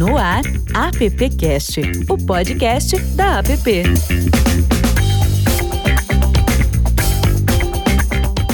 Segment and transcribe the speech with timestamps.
[0.00, 0.40] No ar,
[0.72, 3.82] AppCast, o podcast da App.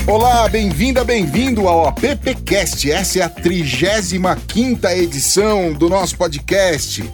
[0.09, 2.90] Olá, bem-vinda, bem-vindo ao AppCast.
[2.90, 7.09] Essa é a 35 edição do nosso podcast.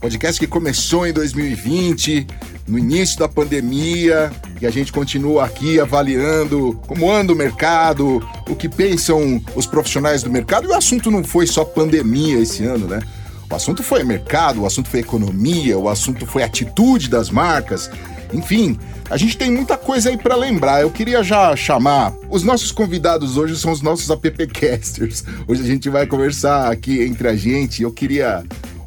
[0.00, 2.26] Podcast que começou em 2020,
[2.66, 4.32] no início da pandemia,
[4.62, 10.22] e a gente continua aqui avaliando como anda o mercado, o que pensam os profissionais
[10.22, 10.68] do mercado.
[10.68, 13.00] E o assunto não foi só pandemia esse ano, né?
[13.50, 17.90] O assunto foi mercado, o assunto foi economia, o assunto foi atitude das marcas.
[18.32, 20.80] Enfim, a gente tem muita coisa aí para lembrar.
[20.80, 22.12] Eu queria já chamar.
[22.28, 25.24] Os nossos convidados hoje são os nossos appcasters.
[25.46, 27.82] Hoje a gente vai conversar aqui entre a gente.
[27.82, 28.42] Eu queria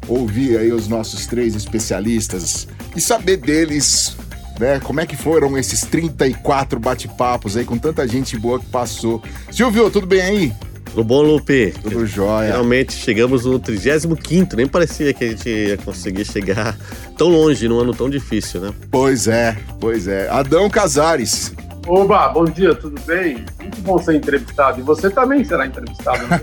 [0.06, 4.16] ouvir aí os nossos três especialistas e saber deles,
[4.58, 9.22] né, como é que foram esses 34 bate-papos aí com tanta gente boa que passou.
[9.52, 10.52] Silvio, tudo bem aí?
[10.90, 11.74] Tudo bom, Lupe?
[11.82, 12.52] Tudo jóia.
[12.52, 16.76] Realmente chegamos no 35, nem parecia que a gente ia conseguir chegar
[17.16, 18.72] tão longe num ano tão difícil, né?
[18.90, 20.28] Pois é, pois é.
[20.28, 21.52] Adão Casares.
[21.86, 23.46] Oba, bom dia, tudo bem?
[23.58, 24.78] Muito bom ser entrevistado.
[24.78, 26.38] E você também será entrevistado, né?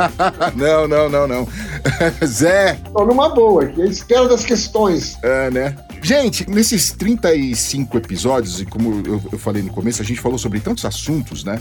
[0.56, 1.48] não, não, não, não.
[2.24, 2.78] Zé.
[2.94, 5.18] Tô numa boa aqui, espero das questões.
[5.22, 5.76] É, né?
[6.00, 10.60] Gente, nesses 35 episódios, e como eu, eu falei no começo, a gente falou sobre
[10.60, 11.60] tantos assuntos, né?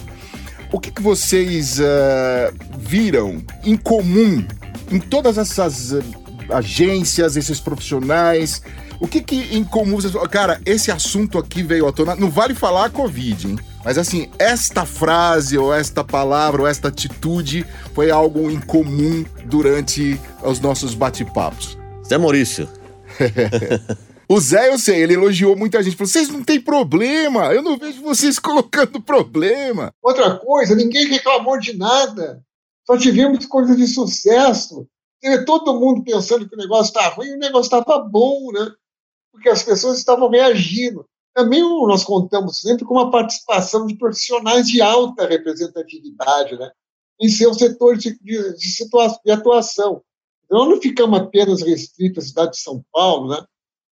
[0.75, 4.45] O que, que vocês uh, viram em comum
[4.91, 6.03] em todas essas uh,
[6.49, 8.61] agências, esses profissionais?
[8.99, 12.13] O que que em comum vocês Cara, esse assunto aqui veio à tona.
[12.17, 13.59] Não vale falar Covid, hein?
[13.85, 20.19] Mas assim, esta frase, ou esta palavra, ou esta atitude foi algo em comum durante
[20.43, 21.77] os nossos bate-papos.
[22.05, 22.67] Zé Maurício.
[24.27, 25.95] O Zé, eu sei, ele elogiou muita gente.
[25.95, 29.93] Falou: vocês não têm problema, eu não vejo vocês colocando problema.
[30.01, 32.41] Outra coisa, ninguém reclamou de nada.
[32.85, 34.87] Só tivemos coisas de sucesso.
[35.45, 38.71] Todo mundo pensando que o negócio está ruim, o negócio estava bom, né?
[39.35, 41.05] porque as pessoas estavam reagindo.
[41.33, 46.71] Também nós contamos sempre com uma participação de profissionais de alta representatividade, né?
[47.19, 48.89] em seu setor de, de, de,
[49.25, 50.01] de atuação.
[50.45, 53.43] Então, não ficamos apenas restritos à cidade de São Paulo, né?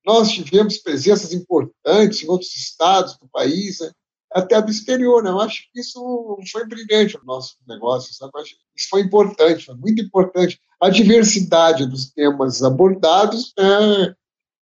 [0.07, 3.91] Nós tivemos presenças importantes em outros estados do país, né?
[4.33, 5.23] até do exterior.
[5.23, 5.31] Né?
[5.31, 8.15] Eu acho que isso foi brilhante no nosso negócio.
[8.15, 8.33] Sabe?
[8.77, 10.61] Isso foi importante, foi muito importante.
[10.81, 14.15] A diversidade dos temas abordados é,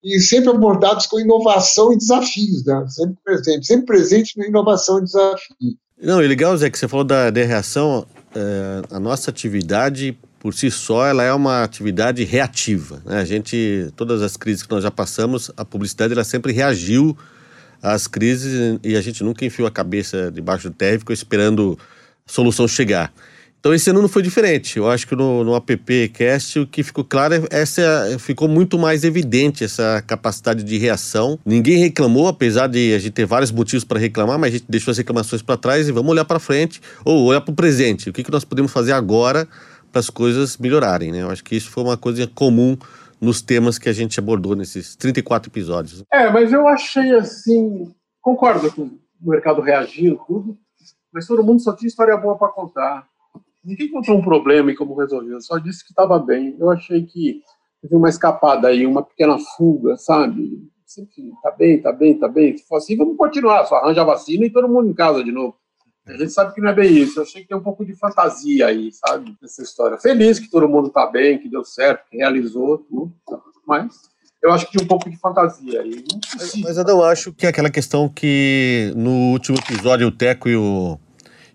[0.03, 2.85] e sempre abordados com inovação e desafios, né?
[2.87, 5.77] sempre presente, sempre presente na inovação e desafio.
[6.01, 8.05] Não, e legal, Zé, que você falou da, da reação,
[8.35, 13.21] é, a nossa atividade por si só ela é uma atividade reativa, né?
[13.21, 17.17] A gente, todas as crises que nós já passamos, a publicidade ela sempre reagiu
[17.81, 21.79] às crises e a gente nunca enfiou a cabeça debaixo do terra ficou esperando
[22.27, 23.13] a solução chegar.
[23.57, 24.75] Então esse ano não foi diferente.
[24.75, 29.05] Eu acho que no, no AppCast o que ficou claro é essa ficou muito mais
[29.05, 31.39] evidente essa capacidade de reação.
[31.45, 34.91] Ninguém reclamou, apesar de a gente ter vários motivos para reclamar, mas a gente deixou
[34.91, 38.09] as reclamações para trás e vamos olhar para frente ou olhar para o presente.
[38.09, 39.47] O que, que nós podemos fazer agora
[39.93, 41.21] para as coisas melhorarem, né?
[41.21, 42.75] Eu acho que isso foi uma coisa comum
[43.21, 46.03] nos temas que a gente abordou nesses 34 episódios.
[46.11, 50.57] É, mas eu achei assim, concordo com o mercado reagindo tudo,
[51.13, 53.07] mas todo mundo só tinha história boa para contar
[53.63, 56.55] ninguém encontrou um problema e como resolveu, só disse que estava bem.
[56.59, 57.41] Eu achei que
[57.81, 60.69] teve uma escapada aí, uma pequena fuga, sabe?
[60.85, 62.57] Sempre, tá bem, tá bem, tá bem.
[62.57, 65.31] Se for assim, vamos continuar, só arranja a vacina e todo mundo em casa de
[65.31, 65.55] novo.
[66.05, 67.19] A gente sabe que não é bem isso.
[67.19, 69.35] Eu achei que tem um pouco de fantasia aí, sabe?
[69.41, 69.97] Nessa história.
[69.97, 73.13] Feliz que todo mundo tá bem, que deu certo, que realizou tudo.
[73.65, 73.93] Mas
[74.43, 76.03] eu acho que tinha um pouco de fantasia aí.
[76.37, 80.57] Mas, mas eu acho que é aquela questão que no último episódio o Teco e
[80.57, 80.99] o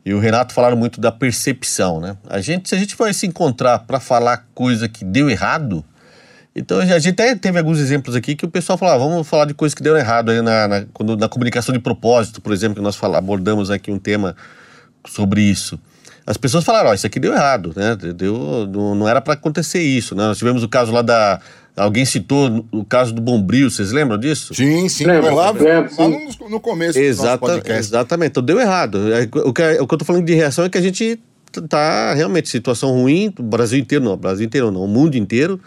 [0.08, 2.16] e o Renato falaram muito da percepção, né?
[2.26, 5.84] A gente, se a gente for se encontrar para falar coisa que deu errado,
[6.58, 9.44] então a gente até teve alguns exemplos aqui que o pessoal falava, ah, vamos falar
[9.44, 12.76] de coisas que deu errado aí na, na, quando, na comunicação de propósito, por exemplo,
[12.76, 14.36] que nós falamos, abordamos aqui um tema
[15.06, 15.78] sobre isso.
[16.26, 17.96] As pessoas falaram, ó, oh, isso aqui deu errado, né?
[18.14, 20.24] Deu, não, não era para acontecer isso, né?
[20.24, 21.40] Nós tivemos o caso lá da
[21.78, 24.52] Alguém citou o caso do Bombril, vocês lembram disso?
[24.52, 25.04] Sim, sim.
[25.04, 27.80] Lembra, lá, lembra, lá no, no, começo Exata, do podcast.
[27.80, 28.30] Exatamente.
[28.30, 29.12] Então deu errado.
[29.12, 31.20] É, o que, o que eu tô falando de reação é que a gente
[31.68, 35.60] tá realmente situação ruim, o Brasil inteiro não, o Brasil inteiro não, o mundo inteiro,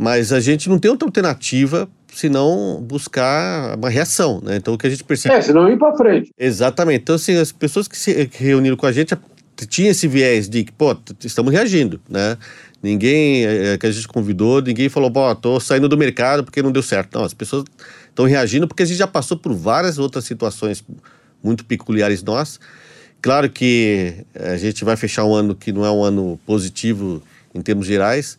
[0.00, 4.56] mas a gente não tem outra alternativa senão buscar uma reação, né?
[4.56, 5.34] Então o que a gente percebe...
[5.34, 6.32] É, senão ir para frente.
[6.38, 7.02] Exatamente.
[7.02, 9.14] Então assim, as pessoas que se reuniram com a gente
[9.68, 12.38] tinha esse viés de que, pô, estamos reagindo, né?
[12.82, 16.72] Ninguém é, que a gente convidou, ninguém falou, pô, tô saindo do mercado porque não
[16.72, 17.18] deu certo.
[17.18, 17.64] Não, as pessoas
[18.08, 20.82] estão reagindo porque a gente já passou por várias outras situações
[21.44, 22.58] muito peculiares nós.
[23.20, 27.22] Claro que a gente vai fechar um ano que não é um ano positivo
[27.54, 28.38] em termos gerais,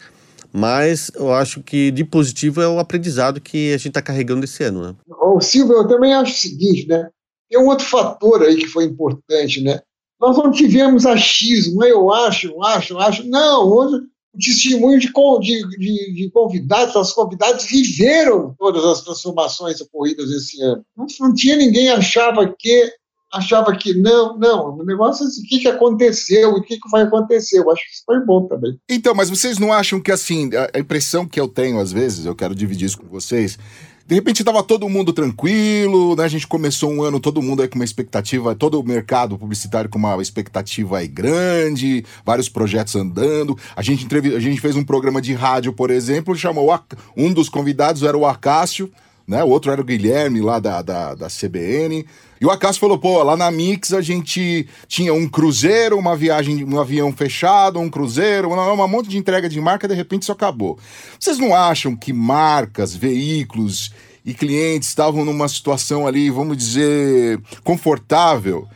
[0.53, 4.63] Mas eu acho que de positivo é o aprendizado que a gente está carregando esse
[4.63, 4.83] ano.
[4.83, 4.95] Né?
[5.21, 7.09] Ô, Silvio, eu também acho o seguinte, né?
[7.49, 9.79] Tem um outro fator aí que foi importante, né?
[10.19, 13.27] Nós não tivemos achismo, eu acho, eu acho, eu acho.
[13.27, 13.95] Não, hoje
[14.33, 20.61] o testemunho de, de, de, de convidados, as convidadas viveram todas as transformações ocorridas esse
[20.61, 20.85] ano.
[20.95, 22.93] Não, não tinha ninguém achava que
[23.31, 26.89] achava que não, não, o negócio é assim, o que, que aconteceu, o que, que
[26.89, 27.59] vai acontecer.
[27.59, 28.77] Eu acho que isso foi bom também.
[28.89, 32.35] Então, mas vocês não acham que assim, a impressão que eu tenho às vezes, eu
[32.35, 33.57] quero dividir isso com vocês,
[34.05, 36.25] de repente estava todo mundo tranquilo, né?
[36.25, 39.89] A gente começou um ano, todo mundo aí com uma expectativa, todo o mercado publicitário
[39.89, 43.57] com uma expectativa aí grande, vários projetos andando.
[43.73, 44.35] A gente, entrev...
[44.35, 46.77] a gente fez um programa de rádio, por exemplo, chamou
[47.15, 48.91] um dos convidados era o Acácio,
[49.25, 49.43] né?
[49.45, 52.05] O outro era o Guilherme lá da, da, da CBN.
[52.41, 56.65] E o Acácio falou, pô, lá na Mix a gente tinha um cruzeiro, uma viagem,
[56.65, 60.79] um avião fechado, um cruzeiro, uma monte de entrega de marca, de repente isso acabou.
[61.19, 63.93] Vocês não acham que marcas, veículos
[64.25, 68.67] e clientes estavam numa situação ali, vamos dizer, confortável?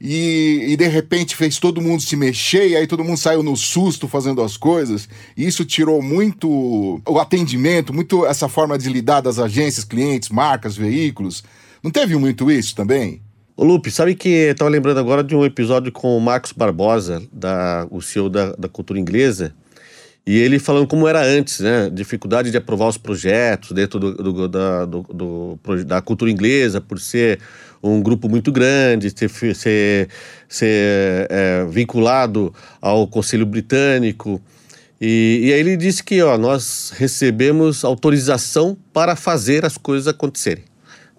[0.00, 3.56] E, e, de repente fez todo mundo se mexer, e aí todo mundo saiu no
[3.56, 9.20] susto fazendo as coisas, e isso tirou muito o atendimento, muito essa forma de lidar
[9.20, 11.44] das agências, clientes, marcas, veículos.
[11.82, 13.20] Não teve muito isso também?
[13.56, 17.20] Ô Lupe, sabe que eu tava lembrando agora de um episódio com o Marcos Barbosa,
[17.32, 19.52] da, o CEO da, da cultura inglesa,
[20.24, 21.90] e ele falando como era antes, né?
[21.90, 27.00] Dificuldade de aprovar os projetos dentro do, do, da, do, do, da cultura inglesa, por
[27.00, 27.40] ser
[27.82, 30.08] um grupo muito grande, ser, ser,
[30.48, 34.40] ser é, vinculado ao Conselho Britânico.
[35.00, 40.71] E, e aí ele disse que ó, nós recebemos autorização para fazer as coisas acontecerem.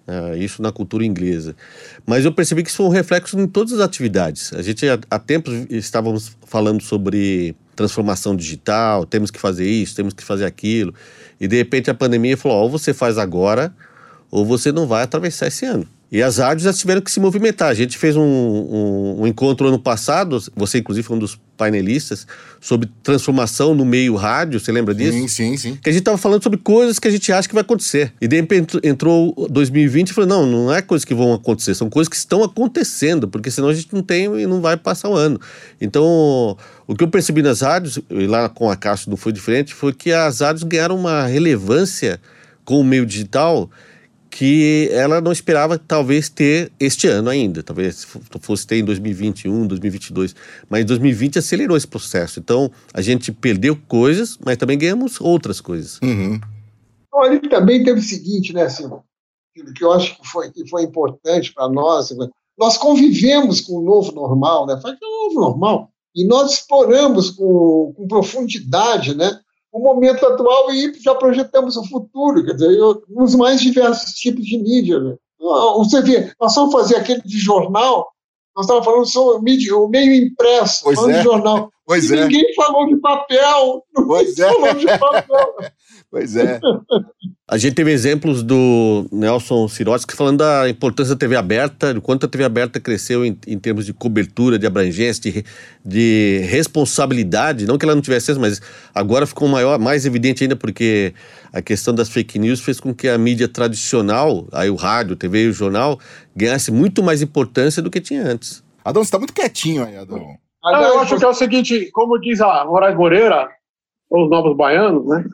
[0.06, 1.56] Uh, isso na cultura inglesa.
[2.04, 4.52] Mas eu percebi que isso foi um reflexo em todas as atividades.
[4.52, 10.12] A gente há, há tempos estávamos falando sobre transformação digital, temos que fazer isso, temos
[10.12, 10.94] que fazer aquilo.
[11.40, 13.74] E de repente a pandemia falou: ou você faz agora,
[14.30, 15.88] ou você não vai atravessar esse ano.
[16.14, 17.68] E as rádios já tiveram que se movimentar.
[17.68, 22.24] A gente fez um, um, um, encontro ano passado, você inclusive foi um dos painelistas,
[22.60, 25.10] sobre transformação no meio rádio, você lembra disso?
[25.10, 25.78] Sim, sim, sim.
[25.82, 28.12] Que a gente estava falando sobre coisas que a gente acha que vai acontecer.
[28.20, 31.90] E de repente entrou 2020 e falou, não, não é coisas que vão acontecer, são
[31.90, 35.16] coisas que estão acontecendo, porque senão a gente não tem e não vai passar o
[35.16, 35.40] ano.
[35.80, 36.56] Então,
[36.86, 39.92] o que eu percebi nas rádios, e lá com a Caixa não foi diferente, foi
[39.92, 42.20] que as rádios ganharam uma relevância
[42.64, 43.68] com o meio digital
[44.34, 48.04] que ela não esperava talvez ter este ano ainda, talvez
[48.40, 50.34] fosse ter em 2021, 2022,
[50.68, 52.40] mas em 2020 acelerou esse processo.
[52.40, 56.00] Então a gente perdeu coisas, mas também ganhamos outras coisas.
[56.02, 56.40] Uhum.
[57.12, 59.04] Olha, também teve o seguinte, né, Silvio,
[59.72, 62.12] que eu acho que foi, que foi importante para nós.
[62.58, 64.76] Nós convivemos com o novo normal, né?
[64.82, 65.90] Foi o novo normal.
[66.12, 69.38] E nós exploramos com, com profundidade, né?
[69.74, 72.78] O momento atual e já projetamos o futuro, quer dizer,
[73.08, 75.00] nos mais diversos tipos de mídia.
[75.00, 75.16] Né?
[75.76, 78.08] Você vê, nós vamos fazer aquele de jornal,
[78.54, 81.18] nós estávamos falando sobre o, mídia, o meio impresso, pois falando é.
[81.18, 81.70] de jornal.
[81.86, 82.22] Pois e é.
[82.22, 83.84] ninguém falou de papel.
[84.06, 84.50] Pois é.
[84.50, 85.54] falou de papel.
[86.14, 86.60] Pois é.
[87.50, 92.24] A gente teve exemplos do Nelson Sirotsky falando da importância da TV aberta, do quanto
[92.24, 95.44] a TV aberta cresceu em, em termos de cobertura, de abrangência, de,
[95.84, 97.66] de, responsabilidade.
[97.66, 98.62] Não que ela não tivesse mas
[98.94, 101.12] agora ficou maior, mais evidente ainda porque
[101.52, 105.16] a questão das fake news fez com que a mídia tradicional, aí o rádio, a
[105.16, 105.98] TV e o jornal,
[106.36, 108.62] ganhasse muito mais importância do que tinha antes.
[108.84, 110.24] Adão, você está muito quietinho aí, Adão.
[110.62, 113.50] Não, eu acho que é o seguinte, como diz a Moraes Moreira,
[114.08, 115.24] os novos baianos, né?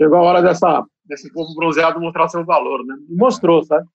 [0.00, 2.96] Chegou a hora dessa, desse povo bronzeado mostrar seu valor, né?
[3.06, 3.86] E mostrou, sabe?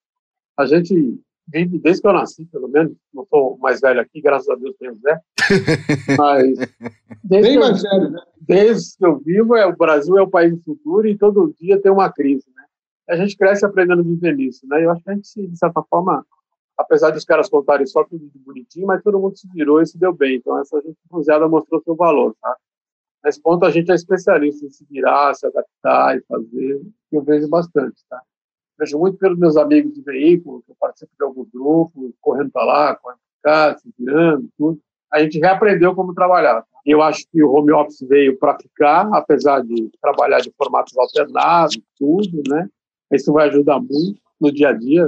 [0.56, 4.48] A gente vive desde que eu nasci, pelo menos, não sou mais velho aqui, graças
[4.48, 5.20] a Deus tenho Zé,
[6.16, 6.58] mas
[7.24, 8.22] desde, Bem que eu, mais velho, né?
[8.40, 11.82] desde que eu vivo, é, o Brasil é o país do futuro e todo dia
[11.82, 12.64] tem uma crise, né?
[13.10, 14.86] A gente cresce aprendendo a viver nisso, né?
[14.86, 16.24] Eu acho que a gente, de certa forma,
[16.78, 19.88] apesar de os caras contarem só tudo de bonitinho, mas todo mundo se virou e
[19.88, 20.36] se deu bem.
[20.36, 22.56] Então, essa gente bronzeada mostrou seu valor, tá?
[23.26, 26.80] Nesse ponto, a gente é especialista em se virar, se adaptar e fazer,
[27.12, 28.22] eu vejo bastante, tá?
[28.78, 32.66] Vejo muito pelos meus amigos de veículo, que eu participo de alguns grupos, correndo para
[32.66, 34.80] lá, correndo para cá, se virando, tudo.
[35.12, 36.62] A gente reaprendeu como trabalhar.
[36.62, 36.68] Tá?
[36.86, 41.80] Eu acho que o home office veio para ficar, apesar de trabalhar de formatos alternados,
[41.98, 42.70] tudo, né?
[43.12, 45.08] Isso vai ajudar muito no dia a dia,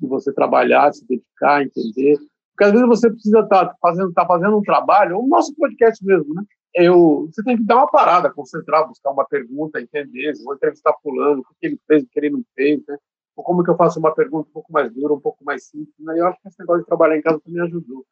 [0.00, 2.16] de você trabalhar, se dedicar, entender.
[2.52, 6.02] Porque às vezes você precisa estar tá fazendo, tá fazendo um trabalho, o nosso podcast
[6.02, 6.42] mesmo, né?
[6.74, 11.40] Eu, você tem que dar uma parada, concentrar, buscar uma pergunta, entender, vou entrevistar fulano,
[11.40, 12.96] o que ele fez, o que ele não fez, né?
[13.36, 15.94] Ou como que eu faço uma pergunta um pouco mais dura, um pouco mais simples,
[15.98, 16.18] né?
[16.18, 18.06] Eu acho que esse negócio de trabalhar em casa também ajudou.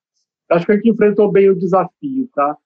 [0.50, 2.56] Eu acho que a gente enfrentou bem o desafio, tá?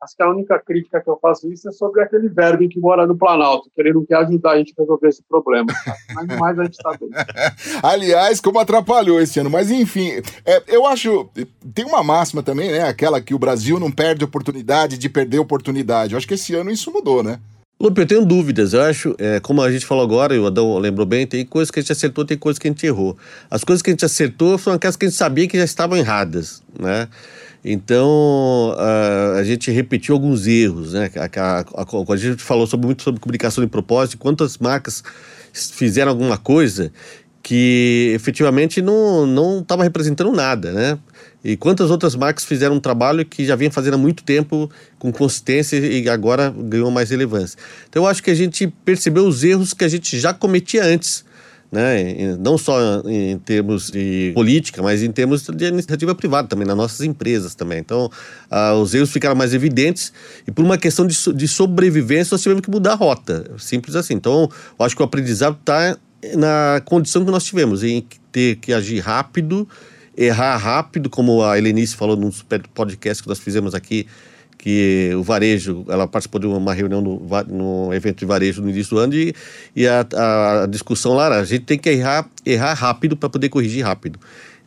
[0.00, 3.04] Acho que a única crítica que eu faço isso é sobre aquele verbo que mora
[3.04, 5.66] no Planalto, que ele não quer ajudar a gente a resolver esse problema.
[6.14, 7.08] Mas mais a gente está bem.
[7.82, 9.50] Aliás, como atrapalhou esse ano.
[9.50, 10.10] Mas enfim,
[10.46, 11.28] é, eu acho.
[11.74, 12.82] Tem uma máxima também, né?
[12.82, 16.12] Aquela que o Brasil não perde oportunidade de perder oportunidade.
[16.12, 17.40] Eu acho que esse ano isso mudou, né?
[17.80, 18.74] Lupe, eu tenho dúvidas.
[18.74, 21.70] Eu acho, é, como a gente falou agora, e o Adão lembrou bem, tem coisas
[21.70, 23.16] que a gente acertou, tem coisas que a gente errou.
[23.50, 25.96] As coisas que a gente acertou foram aquelas que a gente sabia que já estavam
[25.96, 27.08] erradas, né?
[27.64, 31.10] Então, a, a gente repetiu alguns erros, né?
[31.16, 35.02] A, a, a, gente falou sobre, muito sobre comunicação de propósito, quantas marcas
[35.52, 36.92] fizeram alguma coisa
[37.42, 40.98] que efetivamente não estava representando nada, né?
[41.42, 45.12] E quantas outras marcas fizeram um trabalho que já vinha fazendo há muito tempo com
[45.12, 47.58] consistência e agora ganhou mais relevância.
[47.88, 51.24] Então eu acho que a gente percebeu os erros que a gente já cometia antes
[51.70, 52.36] né?
[52.38, 57.00] não só em termos de política, mas em termos de iniciativa privada também, nas nossas
[57.02, 57.78] empresas também.
[57.78, 58.10] Então,
[58.50, 60.12] ah, os erros ficaram mais evidentes
[60.46, 64.14] e por uma questão de, de sobrevivência nós tivemos que mudar a rota, simples assim.
[64.14, 64.48] Então,
[64.78, 65.96] eu acho que o aprendizado está
[66.36, 69.68] na condição que nós tivemos, em ter que agir rápido,
[70.16, 72.30] errar rápido, como a Helenice falou num
[72.74, 74.06] podcast que nós fizemos aqui,
[74.58, 78.96] que o varejo, ela participou de uma reunião no, no evento de varejo no início
[78.96, 79.32] do ano e,
[79.74, 80.04] e a,
[80.62, 84.18] a, discussão lá era, a gente tem que errar, errar rápido para poder corrigir rápido.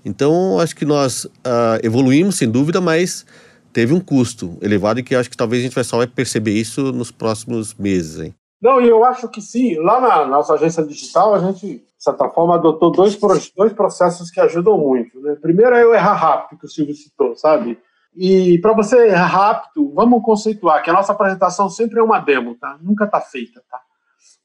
[0.04, 3.26] Então, acho que nós uh, evoluímos, sem dúvida, mas
[3.74, 6.54] teve um custo elevado e que acho que talvez a gente vai só vai perceber
[6.54, 8.20] isso nos próximos meses.
[8.20, 8.34] Hein?
[8.62, 9.78] Não, e eu acho que sim.
[9.78, 13.18] Lá na nossa agência digital, a gente, de certa forma, adotou dois,
[13.56, 15.20] dois processos que ajudam muito.
[15.20, 15.36] Né?
[15.42, 17.78] Primeiro é o errar rápido, que o Silvio citou, sabe?
[18.16, 22.78] E para você rápido, vamos conceituar que a nossa apresentação sempre é uma demo, tá?
[22.82, 23.80] Nunca está feita, tá?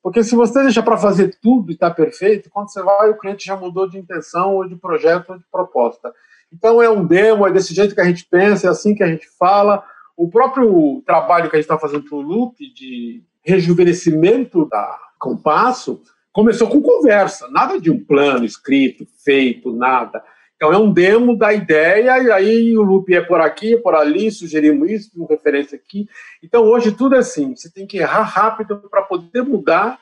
[0.03, 3.45] Porque se você deixa para fazer tudo e está perfeito, quando você vai, o cliente
[3.45, 6.13] já mudou de intenção, ou de projeto, ou de proposta.
[6.53, 9.09] Então é um demo, é desse jeito que a gente pensa, é assim que a
[9.09, 9.83] gente fala.
[10.17, 16.01] O próprio trabalho que a gente está fazendo para o Loop de rejuvenescimento da Compasso
[16.33, 20.23] começou com conversa, nada de um plano escrito, feito, nada.
[20.57, 24.31] Então é um demo da ideia, e aí o loop é por aqui, por ali,
[24.31, 26.09] sugerimos isso, uma referência aqui.
[26.43, 29.99] Então hoje tudo é assim, você tem que errar rápido para poder mudar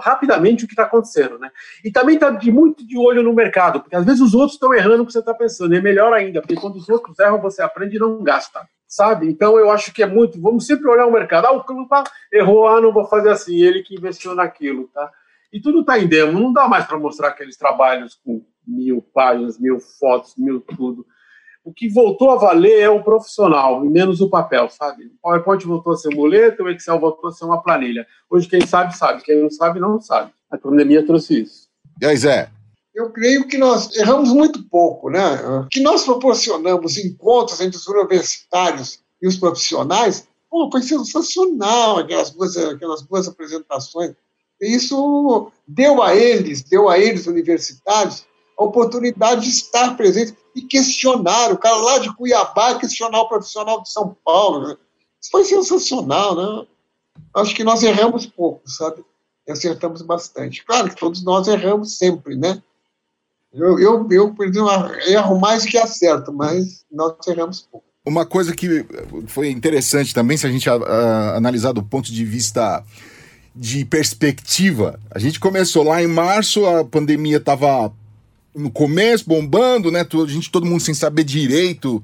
[0.00, 1.38] rapidamente o que está acontecendo.
[1.38, 1.50] Né?
[1.82, 4.74] E também está de muito de olho no mercado, porque às vezes os outros estão
[4.74, 7.40] errando o que você está pensando, e é melhor ainda, porque quando os outros erram,
[7.40, 8.60] você aprende e não gasta.
[8.86, 9.26] Sabe?
[9.26, 10.38] Então eu acho que é muito.
[10.38, 11.46] Vamos sempre olhar o mercado.
[11.46, 11.88] Ah, o clube
[12.30, 14.86] errou, ah, não vou fazer assim, ele que investiu naquilo.
[14.92, 15.10] Tá?
[15.50, 19.58] E tudo está em demo, não dá mais para mostrar aqueles trabalhos com mil páginas,
[19.58, 21.06] mil fotos, mil tudo.
[21.64, 25.06] O que voltou a valer é o profissional, e menos o papel, sabe?
[25.06, 28.04] O PowerPoint voltou a ser muleta, o Excel voltou a ser uma planilha.
[28.28, 29.22] Hoje, quem sabe, sabe.
[29.22, 30.32] Quem não sabe, não sabe.
[30.50, 31.68] A pandemia trouxe isso.
[32.00, 32.50] E aí, Zé?
[32.94, 35.66] Eu creio que nós erramos muito pouco, né?
[35.70, 42.56] Que nós proporcionamos encontros entre os universitários e os profissionais, pô, foi sensacional aquelas duas,
[42.56, 44.14] aquelas duas apresentações.
[44.60, 48.26] Isso deu a eles, deu a eles universitários,
[48.62, 51.52] oportunidade de estar presente e questionar.
[51.52, 54.78] O cara lá de Cuiabá questionar o profissional de São Paulo.
[55.20, 56.66] Isso foi sensacional, né?
[57.34, 59.04] Acho que nós erramos pouco, sabe?
[59.46, 60.64] E acertamos bastante.
[60.64, 62.62] Claro que todos nós erramos sempre, né?
[63.52, 64.70] Eu, eu, eu por exemplo,
[65.06, 67.86] erro mais que acerto, mas nós erramos pouco.
[68.04, 68.84] Uma coisa que
[69.28, 72.82] foi interessante também, se a gente a, a, analisar do ponto de vista
[73.54, 77.92] de perspectiva, a gente começou lá em março, a pandemia estava
[78.54, 80.00] no começo, bombando, né?
[80.00, 82.02] A gente, todo mundo sem saber direito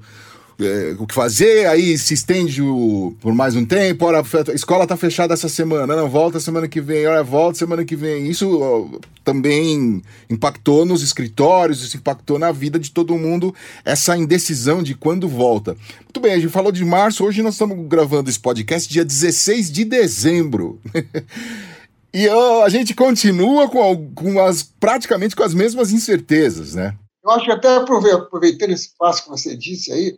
[0.59, 4.85] é, o que fazer, aí se estende o, por mais um tempo, ora, a escola
[4.85, 8.27] tá fechada essa semana, não, volta semana que vem, ora, volta semana que vem.
[8.27, 14.83] Isso ó, também impactou nos escritórios, isso impactou na vida de todo mundo, essa indecisão
[14.83, 15.77] de quando volta.
[16.01, 19.71] Muito bem, a gente falou de março, hoje nós estamos gravando esse podcast dia 16
[19.71, 20.79] de dezembro.
[22.13, 26.97] E a gente continua com, com as, praticamente com as mesmas incertezas, né?
[27.23, 30.17] Eu acho que até aproveitando esse passo que você disse aí,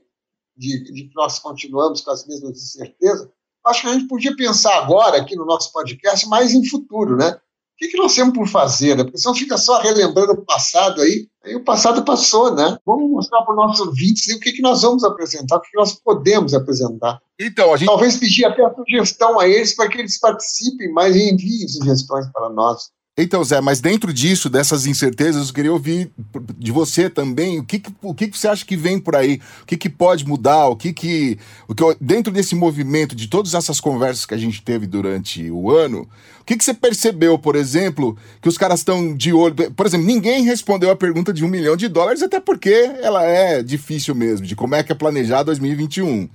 [0.55, 3.27] de, de que nós continuamos com as mesmas incertezas,
[3.65, 7.39] acho que a gente podia pensar agora, aqui no nosso podcast, mais em futuro, né?
[7.81, 9.03] Que, que nós temos por fazer, né?
[9.03, 12.77] Porque senão fica só relembrando o passado aí, aí o passado passou, né?
[12.85, 15.77] Vamos mostrar para os nossos ouvintes o que, que nós vamos apresentar, o que, que
[15.77, 17.19] nós podemos apresentar.
[17.39, 17.87] Então, a gente...
[17.87, 22.31] Talvez pedir até a sugestão a eles para que eles participem mais e enviem sugestões
[22.31, 22.91] para nós.
[23.17, 26.09] Então, Zé, mas dentro disso, dessas incertezas, eu queria ouvir
[26.57, 29.75] de você também o que, o que você acha que vem por aí, o que,
[29.75, 31.37] que pode mudar, o que que,
[31.67, 31.83] o que.
[31.99, 36.07] Dentro desse movimento, de todas essas conversas que a gente teve durante o ano,
[36.39, 39.55] o que, que você percebeu, por exemplo, que os caras estão de olho.
[39.73, 43.61] Por exemplo, ninguém respondeu a pergunta de um milhão de dólares, até porque ela é
[43.61, 46.29] difícil mesmo, de como é que é planejar 2021.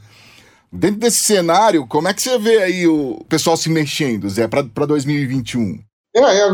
[0.71, 4.85] Dentro desse cenário, como é que você vê aí o pessoal se mexendo, Zé, para
[4.85, 5.86] 2021?
[6.17, 6.45] É, é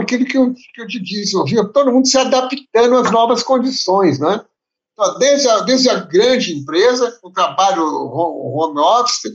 [0.00, 3.42] aquilo que eu, que eu te disse, eu vi todo mundo se adaptando às novas
[3.42, 4.42] condições, né?
[4.94, 9.30] Então, desde, a, desde a grande empresa, o trabalho home office,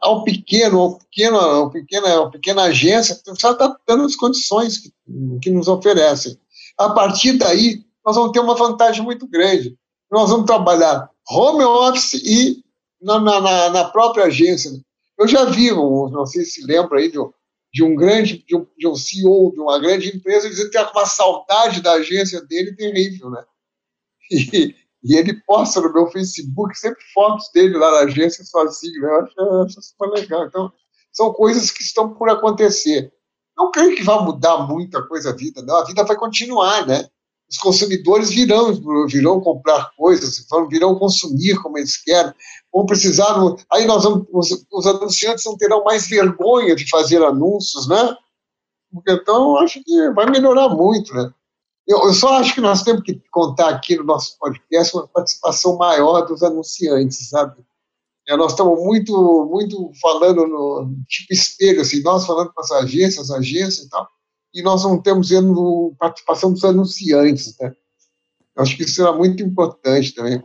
[0.00, 4.92] ao pequeno, ao pequeno, ao pequena, ao pequena agência, se adaptando às condições que,
[5.40, 6.36] que nos oferecem.
[6.76, 9.76] A partir daí, nós vamos ter uma vantagem muito grande.
[10.10, 12.62] Nós vamos trabalhar home office e
[13.00, 14.70] na, na, na própria agência.
[15.16, 17.18] Eu já vi, não sei se lembra aí, de,
[17.72, 20.82] de um grande, de um, de um CEO de uma grande empresa dizer que tem
[20.82, 23.44] uma saudade da agência dele terrível, né?
[24.30, 29.08] E, e ele posta no meu Facebook sempre fotos dele lá na agência sozinho, né?
[29.08, 30.46] Eu acho, eu acho super legal.
[30.46, 30.72] Então,
[31.10, 33.12] são coisas que estão por acontecer.
[33.56, 35.76] Não creio que vá mudar muita coisa a vida, não.
[35.76, 37.08] A vida vai continuar, né?
[37.50, 38.72] Os consumidores virão,
[39.06, 42.32] virão comprar coisas, virão consumir como eles querem,
[42.72, 43.36] vão precisar.
[43.70, 48.16] Aí nós vamos, os, os anunciantes não terão mais vergonha de fazer anúncios, né?
[49.08, 51.30] Então, acho que vai melhorar muito, né?
[51.86, 55.76] Eu, eu, só acho que nós temos que contar aqui no nosso podcast uma participação
[55.76, 57.56] maior dos anunciantes, sabe?
[58.28, 63.30] É, nós estamos muito, muito falando no tipo espelho, assim, nós falando com as agências,
[63.30, 64.08] as agências e tal,
[64.54, 65.30] e nós não temos
[65.98, 67.56] participação dos anunciantes.
[67.58, 67.74] Né?
[68.54, 70.42] Eu acho que isso será muito importante também.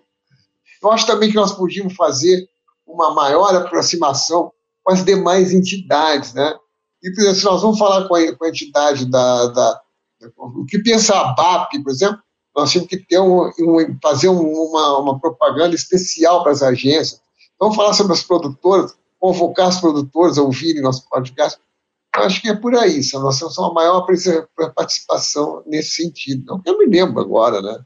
[0.82, 2.48] Eu acho também que nós podíamos fazer
[2.86, 4.52] uma maior aproximação
[4.84, 6.34] com as demais entidades.
[6.34, 6.56] Né?
[7.04, 9.82] E, por exemplo, se nós vamos falar com a, com a entidade da, da,
[10.38, 12.20] O que pensa a BAP, por exemplo,
[12.56, 17.22] nós temos que ter um, um, fazer uma, uma propaganda especial para as agências.
[17.60, 21.60] Vamos falar sobre as produtoras, convocar as produtoras a ouvirem nosso podcast
[22.24, 24.06] acho que é por aí, nós temos uma maior
[24.76, 26.44] participação nesse sentido.
[26.46, 27.80] Não que eu me lembro agora, né?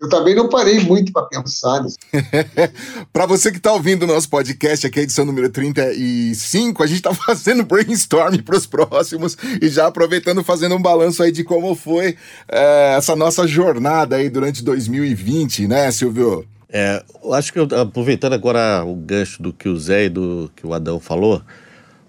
[0.00, 1.98] Eu também não parei muito para pensar nisso.
[3.12, 6.86] para você que está ouvindo o nosso podcast, aqui é a edição número 35, a
[6.86, 11.44] gente está fazendo brainstorm para os próximos e já aproveitando, fazendo um balanço aí de
[11.44, 12.16] como foi
[12.48, 16.46] é, essa nossa jornada aí durante 2020, né, Silvio?
[16.72, 20.50] É, eu acho que eu, aproveitando agora o gancho do que o Zé e do
[20.56, 21.42] que o Adão falou,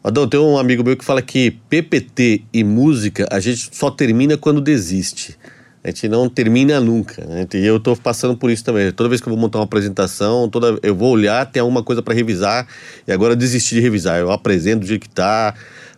[0.03, 4.35] Adão, tem um amigo meu que fala que PPT e música a gente só termina
[4.35, 5.37] quando desiste.
[5.83, 7.23] A gente não termina nunca.
[7.23, 7.47] Né?
[7.53, 8.91] E eu estou passando por isso também.
[8.91, 12.01] Toda vez que eu vou montar uma apresentação, toda, eu vou olhar, tem alguma coisa
[12.01, 12.67] para revisar,
[13.07, 14.19] e agora eu desisti de revisar.
[14.19, 15.53] Eu apresento do jeito que está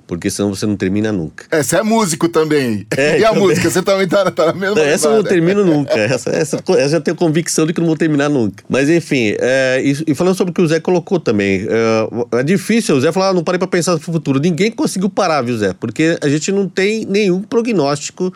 [0.06, 1.46] porque senão você não termina nunca.
[1.52, 2.86] É, você é músico também.
[2.96, 3.44] É, e a também.
[3.44, 5.94] música, você também tá, tá na mesma não, Essa eu não termino nunca.
[5.94, 8.64] Essa, essa, essa já tenho convicção de que não vou terminar nunca.
[8.68, 12.44] Mas enfim, é, e, e, falando sobre o que o Zé colocou também, é, é
[12.44, 14.40] difícil, o Zé falou, ah, não parei para pensar no futuro.
[14.40, 15.74] Ninguém conseguiu parar, viu, Zé?
[15.74, 18.34] Porque a gente não tem nenhum prognóstico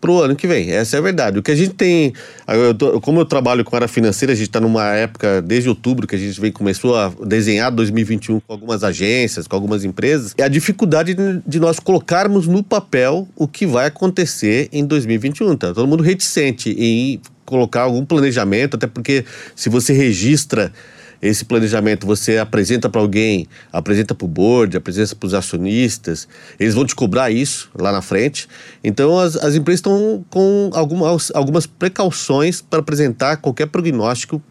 [0.00, 0.70] para o ano que vem.
[0.70, 1.38] Essa é a verdade.
[1.38, 2.12] O que a gente tem,
[2.48, 6.14] eu como eu trabalho com área financeira, a gente está numa época desde outubro que
[6.14, 10.34] a gente vem começou a desenhar 2021 com algumas agências, com algumas empresas.
[10.36, 15.56] É a dificuldade de, de nós colocarmos no papel o que vai acontecer em 2021.
[15.56, 20.72] Tá todo mundo reticente em colocar algum planejamento, até porque se você registra
[21.20, 26.74] esse planejamento você apresenta para alguém, apresenta para o board, apresenta para os acionistas, eles
[26.74, 28.48] vão te cobrar isso lá na frente.
[28.82, 34.42] Então as, as empresas estão com algumas, algumas precauções para apresentar qualquer prognóstico,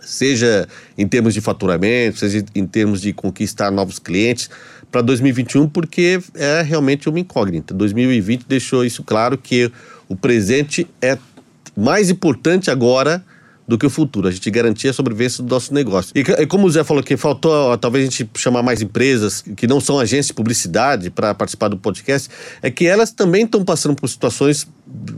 [0.00, 0.66] seja
[0.96, 4.48] em termos de faturamento, seja em termos de conquistar novos clientes
[4.90, 7.74] para 2021, porque é realmente uma incógnita.
[7.74, 9.70] 2020 deixou isso claro que
[10.08, 11.18] o presente é
[11.76, 13.22] mais importante agora
[13.68, 14.26] do que o futuro.
[14.26, 16.10] A gente garantir a sobrevivência do nosso negócio.
[16.14, 19.66] E, e como o Zé falou que faltou, talvez a gente chamar mais empresas que
[19.66, 22.30] não são agências de publicidade para participar do podcast,
[22.62, 24.66] é que elas também estão passando por situações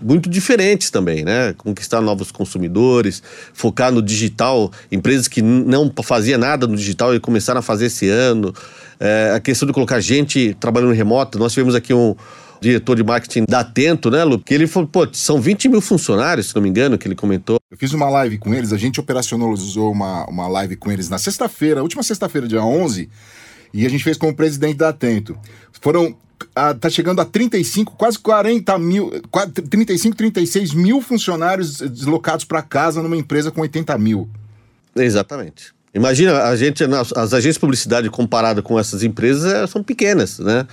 [0.02, 1.54] muito diferentes também, né?
[1.56, 3.22] Conquistar novos consumidores,
[3.54, 8.08] focar no digital, empresas que não faziam nada no digital e começaram a fazer esse
[8.08, 8.52] ano.
[8.98, 11.38] É, a questão de colocar gente trabalhando remoto.
[11.38, 12.16] Nós tivemos aqui um
[12.60, 14.38] diretor de marketing da Atento, né, Lu?
[14.38, 17.58] Que ele falou, pô, são 20 mil funcionários, se não me engano, que ele comentou.
[17.70, 21.18] Eu fiz uma live com eles, a gente operacionalizou uma, uma live com eles na
[21.18, 23.08] sexta-feira, última sexta-feira, dia 11,
[23.72, 25.36] e a gente fez com o presidente da Atento.
[25.80, 26.14] Foram
[26.54, 29.10] a, tá chegando a 35, quase 40 mil,
[29.70, 34.28] 35, 36 mil funcionários deslocados para casa numa empresa com 80 mil.
[34.96, 35.72] Exatamente.
[35.92, 40.66] Imagina, a gente, as agências de publicidade comparada com essas empresas são pequenas, né?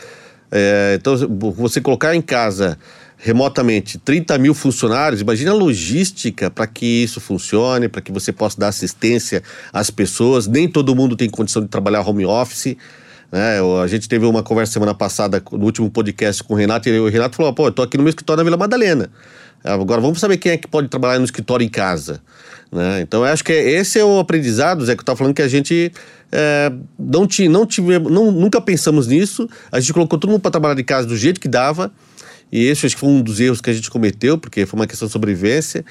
[0.52, 1.16] É, então,
[1.56, 2.78] você colocar em casa
[3.18, 8.60] remotamente 30 mil funcionários, imagina a logística para que isso funcione, para que você possa
[8.60, 9.42] dar assistência
[9.74, 10.48] às pessoas.
[10.48, 12.78] Nem todo mundo tem condição de trabalhar home office.
[13.32, 13.60] Né?
[13.84, 17.10] A gente teve uma conversa semana passada no último podcast com o Renato, e o
[17.10, 19.10] Renato falou: pô, eu tô aqui no meu escritório na Vila Madalena.
[19.64, 22.22] Agora vamos saber quem é que pode trabalhar no escritório em casa.
[22.72, 23.02] Né?
[23.02, 25.48] Então eu acho que esse é o aprendizado, Zé, que eu estava falando que a
[25.48, 25.92] gente
[26.32, 29.50] é, não, ti, não tivemos, não, nunca pensamos nisso.
[29.72, 31.92] A gente colocou todo mundo para trabalhar de casa do jeito que dava.
[32.52, 34.88] E esse acho que foi um dos erros que a gente cometeu, porque foi uma
[34.88, 35.84] questão de sobrevivência.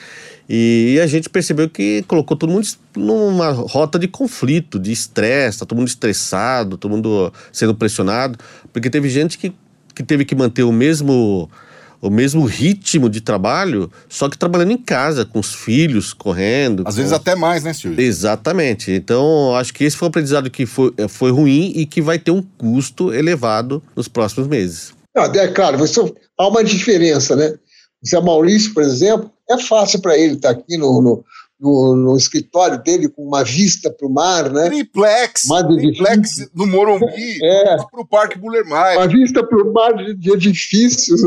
[0.49, 5.67] E a gente percebeu que colocou todo mundo numa rota de conflito, de estresse, tá
[5.67, 8.39] todo mundo estressado, todo mundo sendo pressionado,
[8.73, 9.53] porque teve gente que,
[9.95, 11.51] que teve que manter o mesmo
[12.01, 16.83] o mesmo ritmo de trabalho, só que trabalhando em casa, com os filhos, correndo.
[16.87, 17.01] Às com...
[17.01, 18.01] vezes até mais, né, Silvio?
[18.01, 18.93] Exatamente.
[18.93, 22.31] Então, acho que esse foi um aprendizado que foi, foi ruim e que vai ter
[22.31, 24.95] um custo elevado nos próximos meses.
[25.17, 26.01] É claro, você,
[26.39, 27.55] há uma diferença, né?
[28.03, 31.25] O Zé Maurício, por exemplo, é fácil para ele estar tá aqui no, no,
[31.59, 34.69] no, no, escritório dele com uma vista para o mar, né?
[34.69, 37.77] Triplex, triplex no Morumbi, é.
[37.77, 38.99] para o Parque Buller Maia.
[38.99, 41.21] Uma vista para o mar de, de edifícios.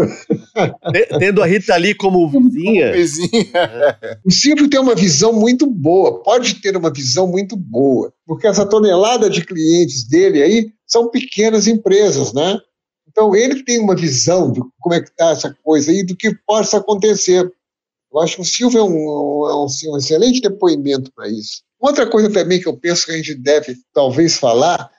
[1.20, 2.94] Tendo a Rita ali como vizinha.
[2.94, 3.98] vizinha.
[4.26, 8.66] O Silvio tem uma visão muito boa, pode ter uma visão muito boa, porque essa
[8.66, 12.60] tonelada de clientes dele aí são pequenas empresas, né?
[13.08, 16.34] Então, ele tem uma visão de como é que está essa coisa aí, do que
[16.46, 17.52] possa acontecer.
[18.12, 21.62] Eu acho que o Silvio é um, é um, um excelente depoimento para isso.
[21.80, 24.90] Outra coisa também que eu penso que a gente deve talvez falar,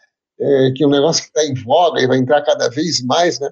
[0.40, 3.38] é, que é um negócio que está em voga e vai entrar cada vez mais,
[3.38, 3.50] né,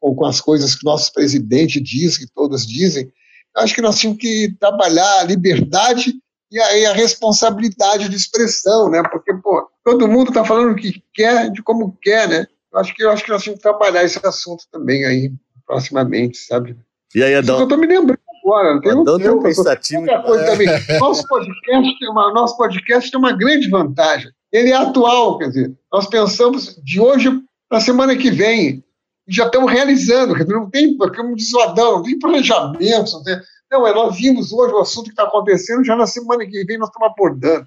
[0.00, 3.10] ou com as coisas que nosso presidente diz, que todos dizem,
[3.56, 6.14] eu acho que nós tínhamos que trabalhar a liberdade
[6.50, 11.02] e a, a responsabilidade de expressão, né, porque, pô, todo mundo está falando o que
[11.14, 14.20] quer, de como quer, né, acho que, eu acho que nós temos que trabalhar esse
[14.26, 15.32] assunto também aí,
[15.64, 16.76] proximamente, sabe?
[17.14, 17.58] E aí, Adão?
[17.58, 19.42] Eu estou me lembrando agora, não tem um tempo.
[19.42, 20.68] Pensativo outra coisa também.
[21.00, 24.30] Nosso podcast, tem uma, nosso podcast tem uma grande vantagem.
[24.52, 27.30] Ele é atual, quer dizer, nós pensamos de hoje
[27.68, 28.84] para a semana que vem.
[29.28, 33.12] E já estamos realizando, quer dizer, não tem, como diz o Adão, não tem planejamento.
[33.12, 36.46] Não, tem, não, é, nós vimos hoje o assunto que está acontecendo, já na semana
[36.46, 37.66] que vem nós estamos abordando.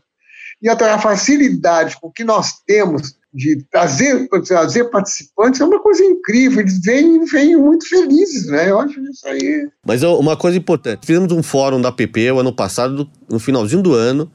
[0.62, 6.62] E a facilidade com que nós temos de trazer, trazer participantes é uma coisa incrível.
[6.62, 8.70] Eles vêm, vêm muito felizes, né?
[8.70, 9.68] Eu acho isso aí.
[9.86, 13.94] Mas uma coisa importante: fizemos um fórum da PP o ano passado, no finalzinho do
[13.94, 14.32] ano,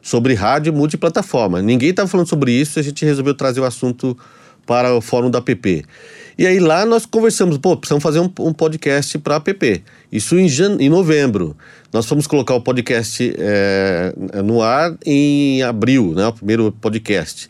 [0.00, 1.60] sobre rádio multiplataforma.
[1.60, 4.16] Ninguém estava falando sobre isso, a gente resolveu trazer o assunto
[4.66, 5.84] para o fórum da PP.
[6.36, 9.82] E aí lá nós conversamos, pô, precisamos fazer um, um podcast para a PP.
[10.12, 10.76] Isso em, jan...
[10.78, 11.56] em novembro.
[11.92, 14.12] Nós fomos colocar o podcast é,
[14.44, 16.26] no ar em abril, né?
[16.28, 17.48] O primeiro podcast.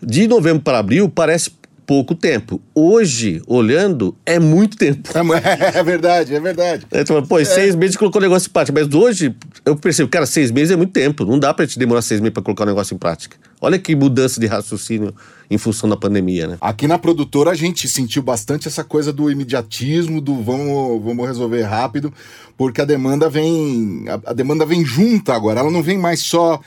[0.00, 1.50] De novembro para abril parece
[1.88, 2.60] pouco tempo.
[2.74, 5.08] Hoje, olhando, é muito tempo.
[5.14, 6.86] É, é verdade, é verdade.
[6.90, 7.44] É, fala, pô, é.
[7.46, 8.78] seis meses colocou o negócio em prática.
[8.78, 9.34] Mas hoje,
[9.64, 11.24] eu percebo, cara, seis meses é muito tempo.
[11.24, 13.38] Não dá pra te demorar seis meses pra colocar o negócio em prática.
[13.60, 15.14] Olha que mudança de raciocínio
[15.50, 16.58] em função da pandemia, né?
[16.60, 21.62] Aqui na produtora a gente sentiu bastante essa coisa do imediatismo, do vamos, vamos resolver
[21.62, 22.12] rápido,
[22.56, 24.04] porque a demanda vem.
[24.08, 25.60] A, a demanda vem junta agora.
[25.60, 26.60] Ela não vem mais só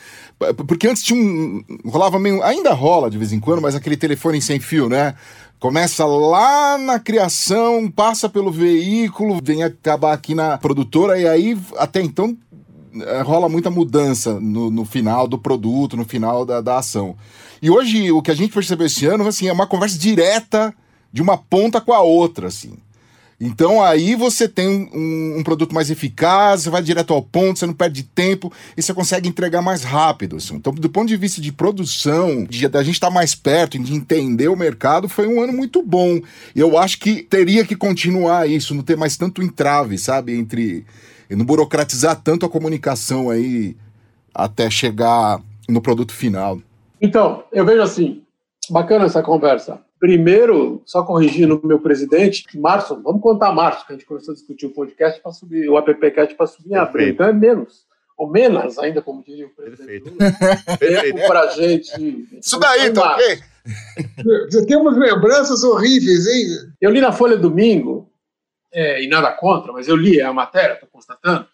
[0.68, 1.64] porque antes tinha um.
[1.86, 2.42] rolava meio.
[2.44, 5.14] Ainda rola de vez em quando, mas aquele telefone sem fio, né?
[5.60, 12.02] Começa lá na criação, passa pelo veículo, vem acabar aqui na produtora, e aí até
[12.02, 12.36] então
[13.24, 17.16] rola muita mudança no, no final do produto, no final da, da ação.
[17.62, 20.74] E hoje o que a gente percebeu esse ano assim, é uma conversa direta
[21.12, 22.74] de uma ponta com a outra, assim.
[23.44, 27.66] Então aí você tem um, um, produto mais eficaz, você vai direto ao ponto, você
[27.66, 30.36] não perde tempo e você consegue entregar mais rápido.
[30.36, 30.54] Assim.
[30.54, 33.96] Então, do ponto de vista de produção, de, da gente estar tá mais perto, de
[33.96, 36.22] entender o mercado, foi um ano muito bom.
[36.56, 40.36] E eu acho que teria que continuar isso, não ter mais tanto entrave, sabe?
[40.36, 40.86] Entre.
[41.36, 43.76] Não burocratizar tanto a comunicação aí
[44.34, 46.60] até chegar no produto final.
[47.02, 48.24] Então, eu vejo assim,
[48.70, 49.80] bacana essa conversa.
[50.00, 54.36] Primeiro, só corrigindo o meu presidente, março, vamos contar março, que a gente começou a
[54.36, 57.10] discutir o podcast para subir, o AppCast para subir em abril.
[57.10, 57.86] Então é menos,
[58.18, 60.32] ou menos ainda, como diria o presidente Lula.
[60.80, 62.28] Tempo para gente.
[62.40, 63.40] Isso daí, tá ok?
[64.50, 66.74] Você tem umas lembranças horríveis, hein?
[66.82, 68.11] Eu li na Folha Domingo,
[68.74, 71.48] é, e nada contra, mas eu li a matéria, estou constatando,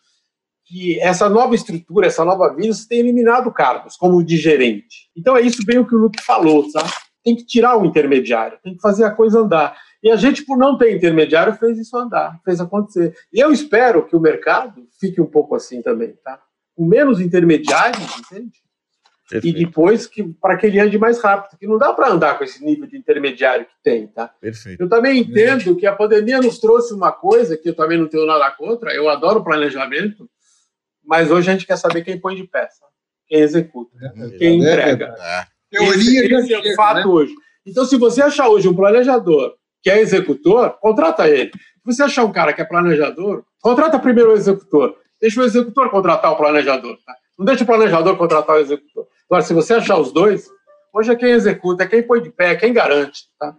[0.65, 5.09] que essa nova estrutura, essa nova vida, você tem eliminado cargos, como o de gerente.
[5.15, 6.89] Então é isso bem o que o Luke falou, sabe?
[7.27, 9.77] tem que tirar o intermediário, tem que fazer a coisa andar.
[10.01, 13.13] E a gente, por não ter intermediário, fez isso andar, fez acontecer.
[13.33, 16.39] E eu espero que o mercado fique um pouco assim também, tá?
[16.73, 18.59] Com menos intermediários, entende?
[19.29, 19.57] Perfeito.
[19.57, 22.43] E depois que para que ele ande mais rápido, que não dá para andar com
[22.43, 24.29] esse nível de intermediário que tem, tá?
[24.39, 24.81] Perfeito.
[24.81, 28.25] Eu também entendo que a pandemia nos trouxe uma coisa que eu também não tenho
[28.25, 30.29] nada contra, eu adoro planejamento,
[31.03, 32.85] mas hoje a gente quer saber quem põe de peça,
[33.27, 35.15] quem executa, é, quem é, entrega.
[35.19, 35.45] É.
[35.69, 37.05] Teoria esse, esse é o fato né?
[37.05, 37.33] hoje.
[37.65, 41.51] Então, se você achar hoje um planejador que é executor, contrata ele.
[41.51, 44.95] Se você achar um cara que é planejador, Contrata primeiro o executor.
[45.19, 46.97] Deixa o executor contratar o planejador.
[47.05, 47.15] Tá?
[47.37, 49.07] Não deixa o planejador contratar o executor.
[49.29, 50.47] Agora, se você achar os dois,
[50.93, 53.23] hoje é quem executa, é quem põe de pé, é quem garante.
[53.39, 53.55] Tá?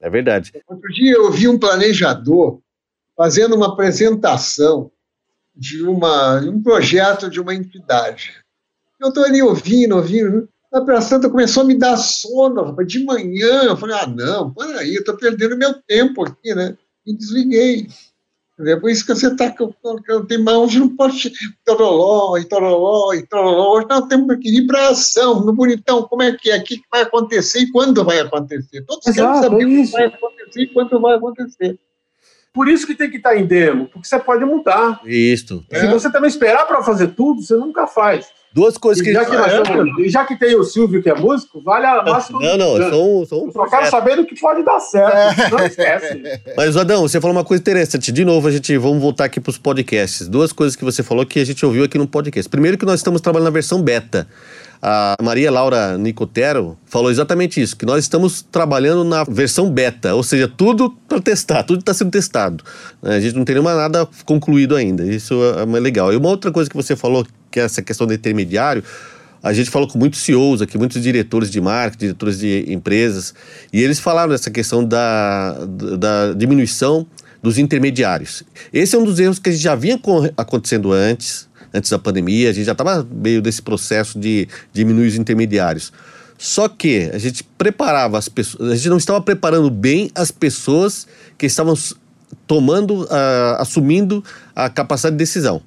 [0.00, 0.52] É verdade.
[0.68, 2.60] Outro dia eu vi um planejador
[3.16, 4.90] fazendo uma apresentação
[5.54, 8.32] de, uma, de um projeto de uma entidade.
[9.00, 10.48] Eu estou ali ouvindo, ouvindo.
[10.72, 12.74] A apresentação começou a me dar sono.
[12.84, 16.76] De manhã, eu falei, ah, não, peraí, eu estou perdendo meu tempo aqui, né?
[17.06, 17.88] E desliguei.
[18.60, 19.52] É por isso que você está
[20.28, 21.32] tem mais hoje não pode
[21.64, 23.76] toroló, e toroló, e toroló.
[23.76, 26.80] Hoje nós temos que ir para ação, no bonitão, como é que é, o que
[26.90, 28.82] vai acontecer e quando vai acontecer.
[28.82, 31.78] Todos Exato, querem saber é o que vai acontecer e quando vai acontecer.
[32.52, 35.00] Por isso que tem que estar em demo, porque você pode mudar.
[35.04, 35.64] Isso.
[35.68, 38.28] Se você também esperar para fazer tudo, você nunca faz.
[38.54, 39.12] Duas coisas E que.
[39.12, 41.86] já que, nós É, estamos- e já que tem o Silvio que é músico, vale
[41.86, 42.38] a máxima.
[42.40, 45.50] Não, não, são, são Eu só quero saber do que pode dar certo.
[45.50, 46.22] Não esquece.
[46.56, 48.12] Mas, Adão, você falou uma coisa interessante.
[48.12, 50.28] De novo, a gente vamos voltar aqui para os podcasts.
[50.28, 52.48] Duas coisas que você falou que a gente ouviu aqui no podcast.
[52.48, 54.26] Primeiro, que nós estamos trabalhando na versão beta.
[54.86, 60.22] A Maria Laura Nicotero falou exatamente isso, que nós estamos trabalhando na versão beta, ou
[60.22, 62.62] seja, tudo para testar, tudo está sendo testado.
[63.02, 65.02] A gente não tem nenhuma nada concluído ainda.
[65.06, 66.12] Isso é mais legal.
[66.12, 68.82] E uma outra coisa que você falou, que é essa questão do intermediário,
[69.40, 73.32] a gente falou com muitos CEOs aqui, muitos diretores de marketing, diretores de empresas,
[73.72, 75.56] e eles falaram dessa questão da,
[75.96, 77.06] da diminuição
[77.40, 78.42] dos intermediários.
[78.72, 81.98] Esse é um dos erros que a gente já vinha co- acontecendo antes, antes da
[81.98, 85.92] pandemia, a gente já estava meio desse processo de diminuir os intermediários.
[86.36, 91.06] Só que a gente preparava as pessoas, a gente não estava preparando bem as pessoas
[91.38, 91.78] que estavam
[92.48, 94.24] tomando, ah, assumindo
[94.56, 95.62] a capacidade de decisão.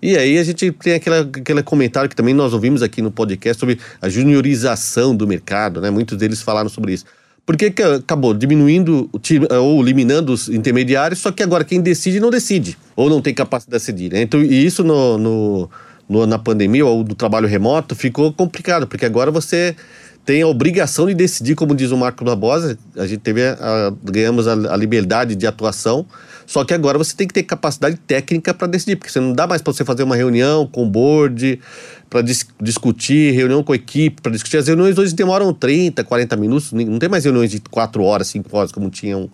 [0.00, 3.58] E aí a gente tem aquela, aquele comentário que também nós ouvimos aqui no podcast
[3.58, 5.90] sobre a juniorização do mercado, né?
[5.90, 7.04] Muitos deles falaram sobre isso.
[7.44, 12.28] Por que acabou diminuindo time- ou eliminando os intermediários, só que agora quem decide não
[12.30, 14.12] decide, ou não tem capacidade de decidir.
[14.12, 14.22] Né?
[14.22, 15.70] Então, e isso no, no-
[16.08, 19.76] no- na pandemia ou no trabalho remoto ficou complicado, porque agora você
[20.24, 24.48] tem a obrigação de decidir, como diz o Marco Barbosa, a gente teve a- ganhamos
[24.48, 26.04] a, a liberdade de atuação,
[26.46, 29.46] só que agora você tem que ter capacidade técnica para decidir, porque você não dá
[29.46, 31.60] mais para você fazer uma reunião com o board,
[32.08, 32.22] para
[32.60, 34.56] discutir, reunião com a equipe, para discutir.
[34.58, 38.56] As reuniões hoje demoram 30, 40 minutos, não tem mais reuniões de 4 horas, 5
[38.56, 39.28] horas, como tinham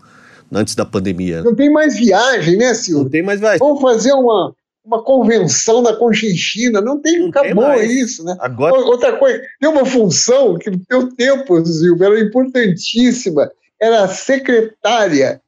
[0.51, 1.43] antes da pandemia.
[1.43, 3.11] Não tem mais viagem, né, Não Silvio?
[3.11, 3.59] tem mais, vai.
[3.59, 6.81] Vamos fazer uma, uma convenção na Conchinchina.
[6.81, 7.91] Não tem, Não tem acabou mais.
[7.91, 8.35] isso, né?
[8.41, 14.09] Agora, Outra coisa, tem uma função que no teu tempo, Silvio, era importantíssima, era a
[14.09, 15.42] secretária.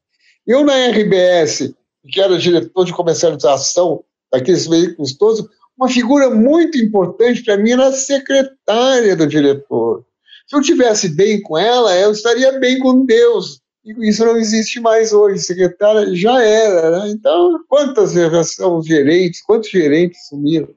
[0.47, 1.75] Eu, na RBS,
[2.11, 7.89] que era diretor de comercialização daqueles veículos todos, uma figura muito importante para mim era
[7.89, 10.05] a secretária do diretor.
[10.47, 13.61] Se eu tivesse bem com ela, eu estaria bem com Deus.
[13.85, 15.43] E isso não existe mais hoje.
[15.43, 16.91] Secretária já era.
[16.91, 17.11] Né?
[17.11, 18.13] Então, quantas
[18.55, 20.69] são os gerentes, quantos gerentes sumiram?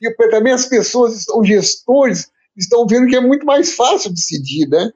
[0.00, 4.90] E também as pessoas, os gestores, estão vendo que é muito mais fácil decidir, né?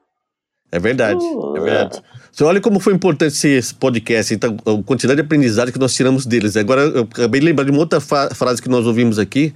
[0.71, 1.23] É verdade,
[1.55, 2.01] é verdade.
[2.31, 6.25] Você olha como foi importante esse, podcast, então, a quantidade de aprendizado que nós tiramos
[6.25, 6.57] deles.
[6.57, 9.53] Agora, eu acabei de lembrar de uma outra frase que nós ouvimos aqui,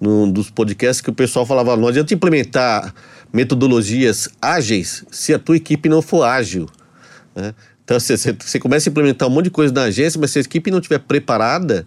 [0.00, 2.94] num dos podcasts, que o pessoal falava: não adianta implementar
[3.32, 6.68] metodologias ágeis se a tua equipe não for ágil.
[7.34, 7.54] né?
[7.84, 10.42] Então, você, você- começa a implementar um monte de coisa na agência, mas se a
[10.42, 11.84] equipe não estiver preparada,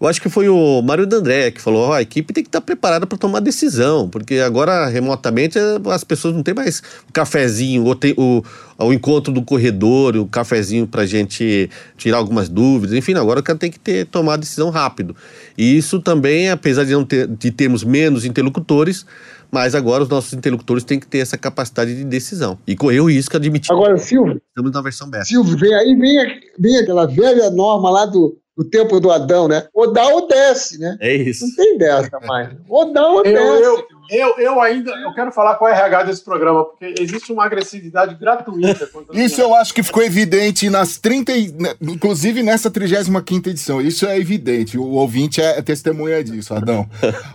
[0.00, 2.60] eu acho que foi o Mário D'André que falou: ó, a equipe tem que estar
[2.60, 7.84] preparada para tomar decisão, porque agora, remotamente, eh, as pessoas não têm mais o cafezinho,
[7.84, 8.42] ou tem o,
[8.78, 13.58] o encontro do corredor, o cafezinho para gente tirar algumas dúvidas, enfim, agora o cara
[13.58, 15.16] tem que ter, tomar decisão rápido.
[15.56, 19.04] E isso também, apesar de, não ter, de termos menos interlocutores,
[19.50, 22.58] mas agora os nossos interlocutores têm que ter essa capacidade de decisão.
[22.66, 25.24] E correr o risco de admitir Agora, Silvio, estamos na versão beta.
[25.24, 29.68] Silvio, vem aí, vem, vem aquela velha norma lá do, do tempo do Adão, né?
[29.72, 30.96] Ou dá ou desce, né?
[31.00, 31.46] É isso.
[31.46, 32.50] Não tem dessa mais.
[32.68, 33.62] Ou dá ou Eu, desce.
[33.62, 37.44] eu, eu, eu ainda eu quero falar com o RH desse programa, porque existe uma
[37.44, 38.90] agressividade gratuita.
[39.12, 43.80] Isso eu acho que ficou evidente nas 30, e- né, inclusive nessa 35 edição.
[43.80, 44.76] Isso é evidente.
[44.76, 46.84] O ouvinte é testemunha disso, Adão.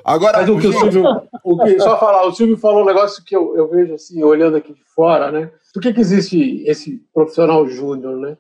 [0.03, 1.05] Agora, Mas o que o Silvio.
[1.41, 4.57] O que, só falar, o Silvio falou um negócio que eu, eu vejo assim, olhando
[4.57, 5.49] aqui de fora, né?
[5.73, 8.38] Por que, que existe esse profissional júnior, né?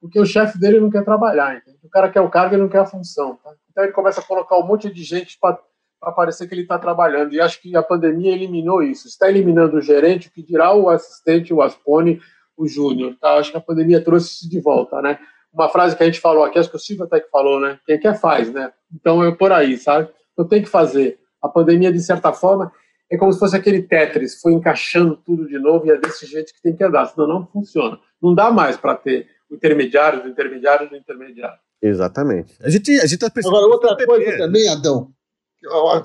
[0.00, 1.78] Porque o chefe dele não quer trabalhar, entende?
[1.82, 3.36] O cara quer o cargo e não quer a função.
[3.42, 3.50] Tá?
[3.70, 7.32] Então ele começa a colocar um monte de gente para parecer que ele está trabalhando.
[7.32, 9.08] E acho que a pandemia eliminou isso.
[9.08, 12.20] Está eliminando o gerente, o que dirá o assistente, o Aspone,
[12.56, 13.16] o júnior.
[13.20, 13.34] Tá?
[13.34, 15.18] Acho que a pandemia trouxe isso de volta, né?
[15.52, 17.80] Uma frase que a gente falou aqui, acho que o Silvio até que falou, né?
[17.86, 18.70] Quem quer faz, né?
[18.94, 20.08] Então é por aí, sabe?
[20.36, 21.18] Eu tenho que fazer.
[21.42, 22.70] A pandemia, de certa forma,
[23.10, 26.52] é como se fosse aquele Tetris, foi encaixando tudo de novo e é desse jeito
[26.52, 27.98] que tem que andar, senão não funciona.
[28.20, 31.58] Não dá mais para ter intermediário do intermediário do intermediário.
[31.80, 32.54] Exatamente.
[32.60, 33.56] A gente a está pensando.
[33.56, 35.10] Agora, outra coisa também, Adão,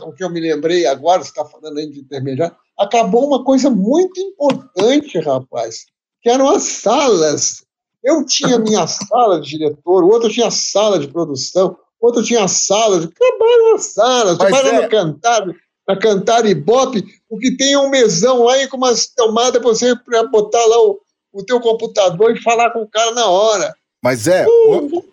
[0.02, 3.70] o que eu me lembrei agora, você está falando aí de intermediário, acabou uma coisa
[3.70, 5.86] muito importante, rapaz,
[6.22, 7.64] que eram as salas.
[8.04, 13.00] Eu tinha minha sala de diretor, o outro tinha sala de produção, outro tinha sala
[13.00, 13.08] de.
[13.08, 14.82] Acabaram as salas, vai é...
[14.82, 15.46] no cantar,
[15.88, 19.96] na cantar e bop, porque tem um mesão lá e com umas tomadas para você
[20.32, 21.00] botar lá o,
[21.34, 23.74] o teu computador e falar com o cara na hora.
[24.04, 24.46] Mas é,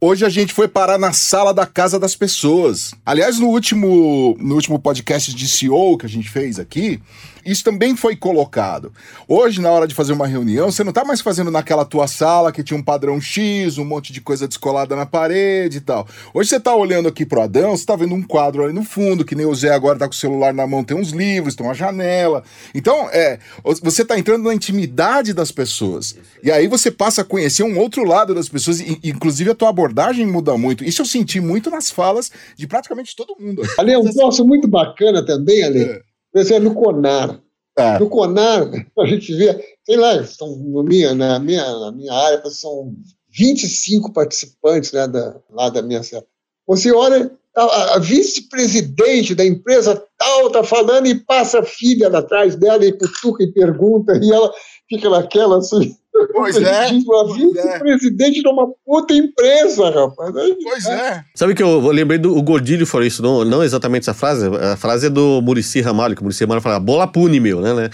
[0.01, 2.93] hoje a gente foi parar na sala da casa das pessoas.
[3.07, 7.01] Aliás, no último, no último podcast de CEO que a gente fez aqui,
[7.45, 8.93] isso também foi colocado.
[9.27, 12.53] Hoje, na hora de fazer uma reunião, você não está mais fazendo naquela tua sala
[12.53, 16.07] que tinha um padrão X, um monte de coisa descolada na parede e tal.
[16.35, 19.25] Hoje você está olhando aqui pro Adão, você está vendo um quadro ali no fundo,
[19.25, 21.67] que nem o Zé agora está com o celular na mão, tem uns livros, tem
[21.67, 22.43] uma janela.
[22.75, 23.39] Então, é,
[23.83, 26.17] você está entrando na intimidade das pessoas.
[26.43, 29.69] E aí você passa a conhecer um outro lado das pessoas, e, inclusive a tua
[29.69, 30.85] abordagem muda muito.
[30.85, 33.63] Isso eu senti muito nas falas de praticamente todo mundo.
[33.79, 35.83] Ali é um troço muito bacana também, Ale.
[35.83, 37.41] É por exemplo, no CONAR.
[37.79, 37.99] É.
[37.99, 42.43] No CONAR, a gente vê, sei lá, são, na, minha, na, minha, na minha área,
[42.51, 42.95] são
[43.31, 46.29] 25 participantes né, da, lá da minha célula.
[46.67, 52.55] Você olha, a, a vice-presidente da empresa tal está falando e passa a filha atrás
[52.57, 54.53] dela e cutuca e pergunta, e ela
[54.89, 55.97] fica naquela assim.
[56.33, 56.89] Pois é.
[56.89, 58.43] Uma vice-presidente é.
[58.43, 60.33] de uma puta empresa, rapaz.
[60.63, 61.25] Pois é.
[61.35, 64.47] Sabe que eu, eu lembrei do o Gordilho falou isso, não, não exatamente essa frase.
[64.47, 67.75] A frase é do Murici Ramalho, que o Murici Ramalho fala, bola pune, meu, né?
[67.75, 67.91] né?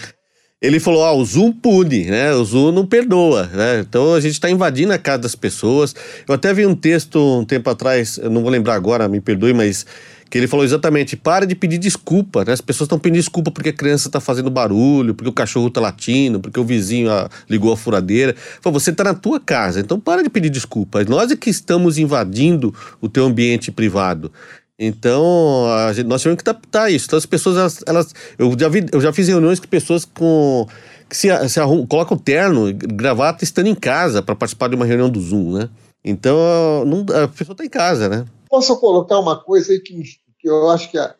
[0.59, 2.33] Ele falou, ah, o Zoom pune, né?
[2.33, 3.79] O Zoom não perdoa, né?
[3.79, 5.95] Então a gente está invadindo a casa das pessoas.
[6.27, 9.53] Eu até vi um texto um tempo atrás, eu não vou lembrar agora, me perdoe,
[9.53, 9.85] mas
[10.29, 12.53] que ele falou exatamente, para de pedir desculpa, né?
[12.53, 15.79] As pessoas estão pedindo desculpa porque a criança está fazendo barulho, porque o cachorro está
[15.79, 18.35] latindo, porque o vizinho ah, ligou a furadeira.
[18.61, 21.03] Falou, você está na tua casa, então para de pedir desculpa.
[21.05, 24.31] Nós é que estamos invadindo o teu ambiente privado.
[24.79, 27.07] Então, gente, nós tivemos que adaptar isso.
[27.07, 30.67] Então, as pessoas, elas, elas, eu, já vi, eu já fiz reuniões com pessoas com
[31.09, 35.09] que se, se arrum, colocam terno, gravata, estando em casa para participar de uma reunião
[35.09, 35.69] do Zoom, né?
[36.03, 38.25] Então, não, a pessoa está em casa, né?
[38.57, 40.01] Posso colocar uma coisa aí que,
[40.39, 41.13] que eu acho que a,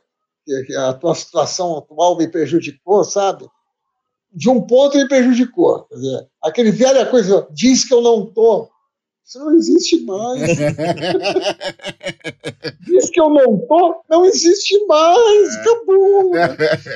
[0.43, 3.47] que a tua situação atual me prejudicou, sabe?
[4.34, 5.84] De um ponto me prejudicou.
[5.84, 8.71] Quer dizer, aquele velha coisa, diz que eu não estou.
[9.23, 10.41] Isso não existe mais.
[12.88, 15.58] diz que eu não estou, não existe mais.
[15.58, 16.32] Acabou.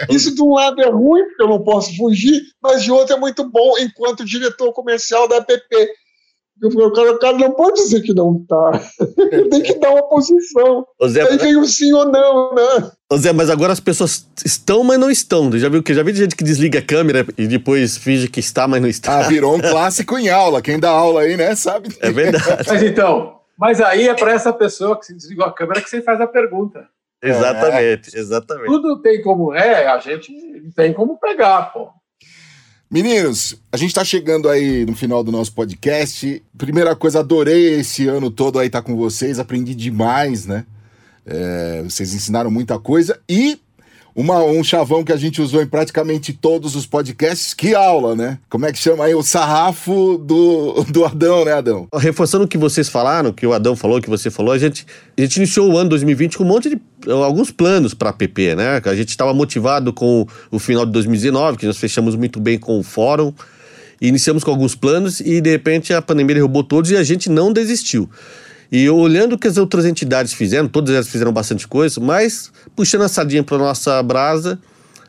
[0.10, 3.20] Isso de um lado é ruim, porque eu não posso fugir, mas de outro é
[3.20, 5.88] muito bom enquanto diretor comercial da APP.
[6.62, 8.80] Eu falei, o cara, o cara não pode dizer que não tá.
[9.50, 10.86] Tem que dar uma posição.
[11.08, 12.92] Zé, Aí vem o sim ou não, né?
[13.12, 15.52] Ô Zé, mas agora as pessoas estão, mas não estão.
[15.58, 18.68] Já viu que já vi gente que desliga a câmera e depois finge que está,
[18.68, 19.20] mas não está.
[19.20, 20.62] Ah, virou um clássico em aula.
[20.62, 21.90] Quem dá aula aí, né, sabe?
[22.00, 22.66] É verdade.
[22.70, 26.02] mas então, mas aí é para essa pessoa que se desligou a câmera que você
[26.02, 26.88] faz a pergunta.
[27.24, 28.20] Exatamente, é.
[28.20, 28.68] exatamente.
[28.68, 30.32] Tudo tem como é, a gente
[30.76, 31.90] tem como pegar, pô.
[32.92, 36.44] Meninos, a gente tá chegando aí no final do nosso podcast.
[36.58, 40.66] Primeira coisa, adorei esse ano todo aí estar tá com vocês, aprendi demais, né?
[41.26, 43.58] É, vocês ensinaram muita coisa e
[44.16, 47.54] uma, um chavão que a gente usou em praticamente todos os podcasts.
[47.54, 48.38] Que aula, né?
[48.50, 49.16] Como é que chama aí?
[49.16, 51.88] O sarrafo do, do Adão, né, Adão?
[51.94, 54.86] Reforçando o que vocês falaram, que o Adão falou, que você falou, a gente,
[55.18, 56.80] a gente iniciou o ano 2020 com um monte de.
[57.10, 58.82] alguns planos para a PP, né?
[58.84, 62.80] A gente estava motivado com o final de 2019, que nós fechamos muito bem com
[62.80, 63.34] o fórum.
[64.02, 67.54] Iniciamos com alguns planos e de repente a pandemia derrubou todos e a gente não
[67.54, 68.10] desistiu.
[68.72, 73.02] E olhando o que as outras entidades fizeram, todas elas fizeram bastante coisa, mas puxando
[73.02, 74.58] a sardinha para nossa brasa,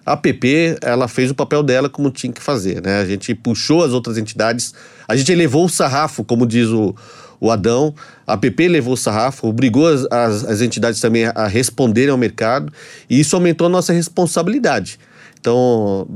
[0.05, 3.01] a PP ela fez o papel dela como tinha que fazer, né?
[3.01, 4.75] A gente puxou as outras entidades,
[5.07, 6.92] a gente elevou o sarrafo, como diz o,
[7.40, 7.94] o Adão,
[8.27, 12.72] a PP levou o sarrafo, obrigou as, as, as entidades também a responderem ao mercado,
[13.09, 14.98] e isso aumentou a nossa responsabilidade.
[15.40, 16.07] Então,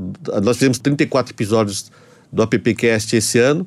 [0.43, 1.89] nós fizemos 34 episódios
[2.31, 3.65] do AppCast esse ano,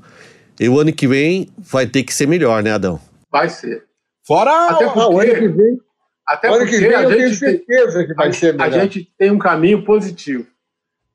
[0.58, 3.00] e o ano que vem vai ter que ser melhor, né, Adão?
[3.30, 3.86] Vai ser.
[4.26, 5.80] Fora até porque, ano que vem,
[6.26, 8.66] até porque que vem, a tenho certeza tem, que vai a, ser melhor.
[8.66, 10.46] A gente tem um caminho positivo.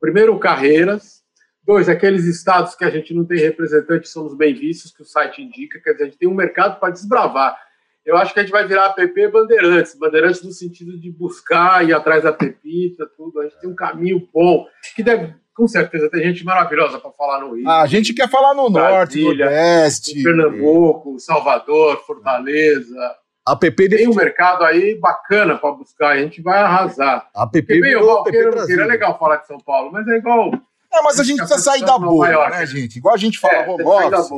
[0.00, 1.24] Primeiro, carreiras.
[1.62, 5.04] Dois, aqueles estados que a gente não tem representante são os bem vistos, que o
[5.04, 5.80] site indica.
[5.80, 7.58] Quer dizer, a gente tem um mercado para desbravar.
[8.04, 9.98] Eu acho que a gente vai virar app Bandeirantes.
[9.98, 13.40] Bandeirantes no sentido de buscar, ir atrás da pepita, tudo.
[13.40, 14.64] A gente tem um caminho bom,
[14.94, 17.66] que deve com certeza tem gente maravilhosa para falar no Rio.
[17.66, 20.22] Ah, a gente quer falar no Brasília, Norte, Nordeste.
[20.22, 23.16] Pernambuco, Salvador, Fortaleza.
[23.44, 27.28] A PP tem um mercado aí bacana para buscar, a gente vai arrasar.
[27.34, 30.52] A PP bem, o é legal falar de São Paulo, mas é igual.
[30.92, 32.96] É, mas a gente precisa sair da bolha, né, gente?
[32.96, 34.30] Igual a gente fala é, home office.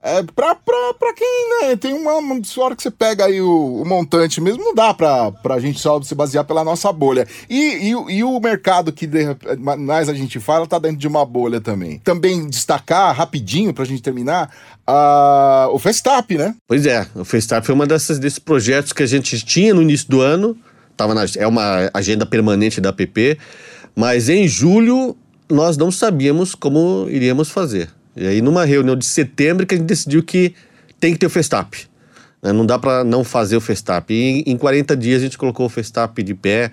[0.00, 3.82] É, pra, pra, pra quem, né, tem uma, uma hora que você pega aí o,
[3.82, 7.26] o, montante mesmo, não dá pra, pra gente só se basear pela nossa bolha.
[7.50, 11.26] E, e, e o mercado que de, mais a gente fala tá dentro de uma
[11.26, 11.98] bolha também.
[11.98, 14.54] Também destacar, rapidinho, pra gente terminar,
[14.88, 16.54] uh, o Festap, né?
[16.68, 20.08] Pois é, o Festap foi uma dessas, desses projetos que a gente tinha no início
[20.08, 20.56] do ano,
[20.96, 23.36] tava na, é uma agenda permanente da APP,
[23.96, 25.16] mas em julho
[25.50, 27.97] nós não sabíamos como iríamos fazer.
[28.18, 30.54] E aí, numa reunião de setembro, que a gente decidiu que
[30.98, 31.86] tem que ter o Festap.
[32.42, 32.52] Né?
[32.52, 34.12] Não dá para não fazer o Festap.
[34.12, 36.70] E em 40 dias a gente colocou o Festap de pé,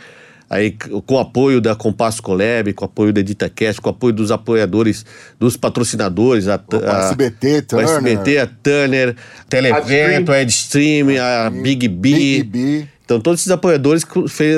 [0.49, 0.75] aí
[1.05, 4.31] com o apoio da Compasso Colab, com o apoio da EditaCast, com o apoio dos
[4.31, 5.05] apoiadores,
[5.39, 7.87] dos patrocinadores, a, a, SBT, Turner.
[7.87, 9.15] a SBT, a Turner,
[9.49, 12.09] Televento, a Edstream, a Big B.
[12.09, 12.87] Big B.
[13.06, 14.03] Então, todos esses apoiadores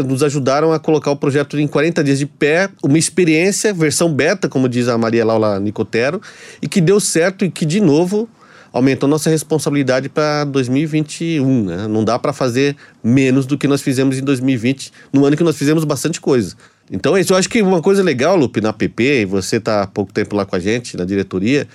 [0.05, 4.47] nos ajudaram a colocar o projeto em 40 dias de pé, uma experiência, versão beta,
[4.47, 6.21] como diz a Maria Laura Nicotero,
[6.61, 8.29] e que deu certo e que, de novo,
[8.71, 11.65] aumentou nossa responsabilidade para 2021.
[11.65, 11.87] Né?
[11.89, 15.57] Não dá para fazer menos do que nós fizemos em 2020, no ano que nós
[15.57, 16.55] fizemos bastante coisa.
[16.89, 17.33] Então, é isso.
[17.33, 20.37] Eu acho que uma coisa legal, Lupe, na PP, e você está há pouco tempo
[20.37, 21.67] lá com a gente, na diretoria,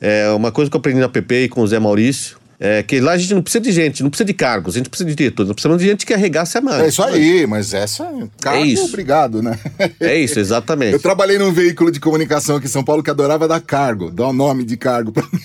[0.00, 3.00] é uma coisa que eu aprendi na PP e com o Zé Maurício, é, que
[3.00, 5.14] lá a gente não precisa de gente, não precisa de cargos, a gente precisa de
[5.14, 6.80] diretores, não precisamos de gente que arregasse a mão.
[6.80, 8.04] É isso aí, mas essa
[8.40, 8.86] cargo, é isso.
[8.86, 9.56] obrigado, né?
[10.00, 10.94] É isso, exatamente.
[10.94, 14.26] Eu trabalhei num veículo de comunicação aqui em São Paulo que adorava dar cargo, dar
[14.26, 15.40] o um nome de cargo pra mim.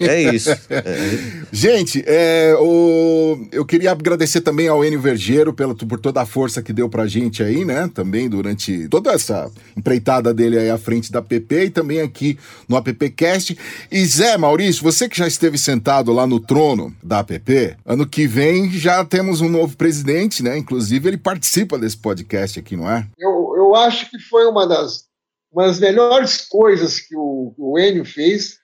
[0.00, 0.50] É isso.
[0.50, 1.40] É.
[1.50, 3.48] Gente, é, o...
[3.50, 7.06] eu queria agradecer também ao Enio Vergeiro pela, por toda a força que deu pra
[7.06, 7.90] gente aí, né?
[7.92, 12.76] Também durante toda essa empreitada dele aí à frente da PP e também aqui no
[12.76, 13.58] AppCast.
[13.90, 18.06] E Zé Maurício, você que já esteve sentado lá lá no trono da APP, ano
[18.06, 20.58] que vem já temos um novo presidente, né?
[20.58, 23.08] Inclusive ele participa desse podcast aqui, não é?
[23.18, 25.04] Eu, eu acho que foi uma das,
[25.50, 28.58] uma das melhores coisas que o, o Enio fez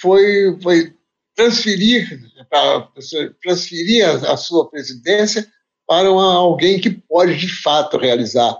[0.00, 0.94] foi, foi
[1.34, 2.88] transferir, pra,
[3.42, 5.46] transferir a, a sua presidência
[5.86, 8.56] para uma, alguém que pode de fato realizar.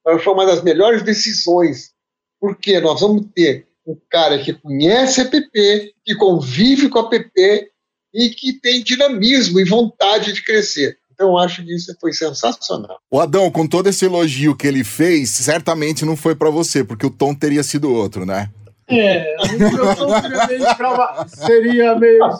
[0.00, 1.92] Então, foi uma das melhores decisões,
[2.40, 7.70] porque nós vamos ter um cara que conhece a PP, que convive com a PP
[8.14, 10.98] e que tem dinamismo e vontade de crescer.
[11.12, 12.98] Então, eu acho que isso foi sensacional.
[13.10, 17.04] O Adão, com todo esse elogio que ele fez, certamente não foi para você, porque
[17.04, 18.50] o tom teria sido outro, né?
[18.88, 21.28] É, o meu tom seria meio, extrava...
[21.28, 22.30] seria meio,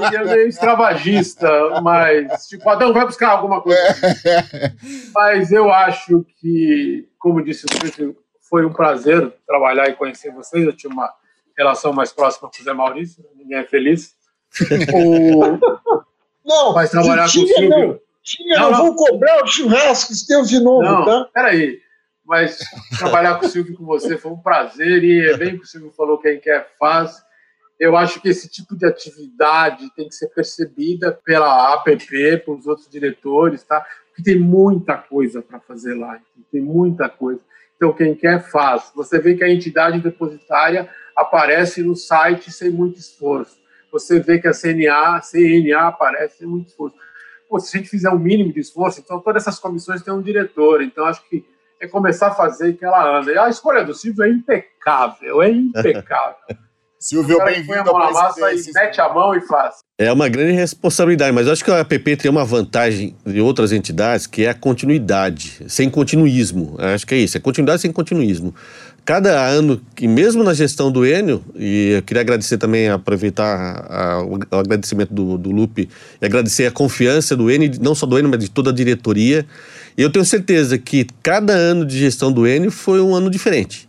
[0.00, 3.78] seria meio extravagista, mas tipo, Adão vai buscar alguma coisa.
[4.24, 4.72] É.
[5.12, 8.16] Mas eu acho que, como disse o
[8.48, 10.64] foi um prazer trabalhar e conhecer vocês.
[10.64, 11.12] Eu tinha uma
[11.56, 14.14] relação mais próxima com o Zé Maurício, ninguém é feliz.
[14.94, 15.58] O...
[16.46, 17.68] Não, mas trabalhar com o Silvio.
[17.68, 21.28] Não, tinha, não, não, vou cobrar os churrascos teus de novo, não, tá?
[21.34, 21.80] Peraí.
[22.24, 22.58] Mas
[22.98, 25.92] trabalhar com o Silvio com você foi um prazer, e é bem que o Silvio
[25.96, 27.24] falou: quem quer faz.
[27.78, 32.88] Eu acho que esse tipo de atividade tem que ser percebida pela APP, pelos outros
[32.88, 33.84] diretores, tá?
[34.08, 36.18] Porque tem muita coisa para fazer lá,
[36.50, 37.40] tem muita coisa.
[37.76, 38.90] Então, quem quer, faz.
[38.94, 44.48] Você vê que a entidade depositária aparece no site sem muito esforço você vê que
[44.48, 46.96] a CNA, CNA aparece sem muito esforço.
[47.48, 50.12] Pô, se a gente fizer o um mínimo de esforço, então todas essas comissões têm
[50.12, 51.44] um diretor, então acho que
[51.80, 53.32] é começar a fazer que ela anda.
[53.32, 56.36] E a escolha do Silvio é impecável, é impecável.
[56.98, 59.76] Silvio, bem-vindo à massa e mete a mão e faz.
[59.98, 64.26] É uma grande responsabilidade, mas acho que a APP tem uma vantagem de outras entidades,
[64.26, 66.74] que é a continuidade, sem continuismo.
[66.78, 68.54] Eu acho que é isso, é continuidade sem continuismo
[69.06, 74.14] cada ano, que mesmo na gestão do Enio, e eu queria agradecer também, aproveitar a,
[74.14, 75.88] a, o agradecimento do, do Lupe,
[76.20, 79.46] e agradecer a confiança do Enio, não só do Enio, mas de toda a diretoria.
[79.96, 83.85] E eu tenho certeza que cada ano de gestão do Enio foi um ano diferente.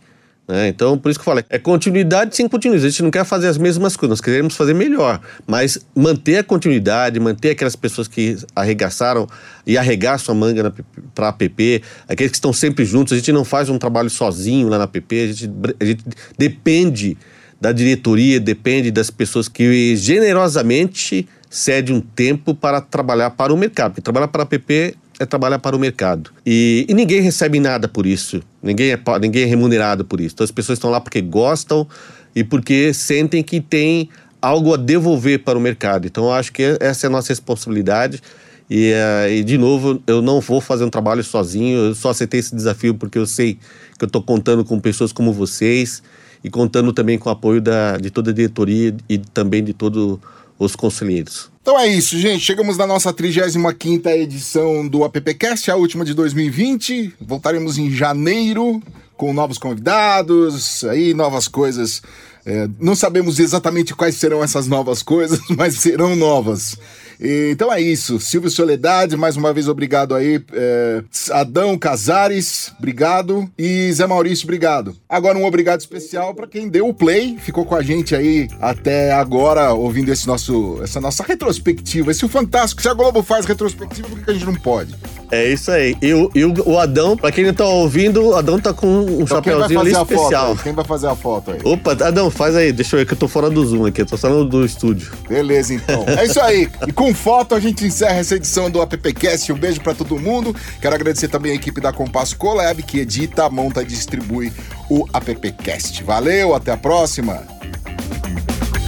[0.48, 0.70] Né?
[0.70, 2.88] Então, por isso que eu falo, é continuidade sem continuidade.
[2.88, 6.44] A gente não quer fazer as mesmas coisas, nós queremos fazer melhor, mas manter a
[6.44, 9.28] continuidade, manter aquelas pessoas que arregaçaram
[9.66, 10.74] e arregaçam a manga
[11.14, 13.12] para a APP, aqueles que estão sempre juntos.
[13.12, 16.04] A gente não faz um trabalho sozinho lá na APP, a gente, a gente
[16.38, 17.18] depende
[17.60, 23.92] da diretoria, depende das pessoas que generosamente cede um tempo para trabalhar para o mercado.
[23.92, 26.32] Porque trabalhar para a APP é trabalhar para o mercado.
[26.46, 28.42] E, e, ninguém recebe nada por isso.
[28.62, 30.34] Ninguém é, ninguém é remunerado por isso.
[30.36, 31.88] Então as pessoas estão lá porque gostam
[32.36, 34.10] e porque sentem que tem
[34.42, 36.06] algo a devolver para o mercado.
[36.06, 38.22] Então eu acho que essa é a nossa responsabilidade.
[38.70, 42.42] E, uh, e, de novo, eu não vou fazer um trabalho sozinho, eu só aceitei
[42.42, 43.58] esse desafio porque eu sei
[43.98, 46.04] que eu estou contando com pessoas como vocês
[46.44, 50.20] e contando também com o apoio da, de toda a diretoria e também de todos
[50.60, 51.50] os conselheiros.
[51.62, 52.44] Então é isso, gente.
[52.44, 57.14] Chegamos na nossa 35 edição do AppCast, a última de 2020.
[57.20, 58.82] Voltaremos em janeiro
[59.16, 62.02] com novos convidados, aí novas coisas
[62.46, 66.78] É, não sabemos exatamente quais serão essas novas coisas, mas serão novas.
[67.20, 68.20] Então é isso.
[68.20, 70.44] Silvio Soledade, mais uma vez obrigado aí.
[70.54, 73.50] É, Adão Casares, obrigado.
[73.58, 74.96] E Zé Maurício, obrigado.
[75.10, 79.12] Agora um obrigado especial para quem deu o play, ficou com a gente aí até
[79.14, 82.12] agora, ouvindo esse nosso, essa nossa retrospectiva.
[82.12, 82.82] Esse é fantástico.
[82.82, 84.96] Se a Globo faz retrospectiva, por que a gente não pode?
[85.32, 85.96] É isso aí.
[86.02, 89.22] E o, e o Adão, pra quem não tá ouvindo, o Adão tá com um
[89.22, 90.56] então chapéuzinho ali especial.
[90.58, 91.60] Quem vai fazer a foto aí?
[91.64, 92.72] Opa, Adão, faz aí.
[92.72, 94.02] Deixa eu ver que eu tô fora do Zoom aqui.
[94.02, 95.12] Eu tô só no do estúdio.
[95.28, 96.06] Beleza, então.
[96.08, 96.70] É isso aí.
[96.88, 99.52] E com foto a gente encerra essa edição do AppCast.
[99.52, 100.56] Um beijo pra todo mundo.
[100.82, 104.52] Quero agradecer também a equipe da Compasso Collab, que edita, monta e distribui
[104.90, 106.04] o AppCast.
[106.04, 107.57] Valeu, até a próxima.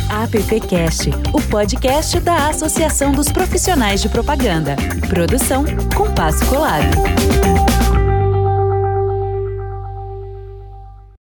[0.10, 4.76] AppCast, o podcast da Associação dos Profissionais de Propaganda.
[5.08, 5.64] Produção
[5.96, 6.84] Compasso Colab.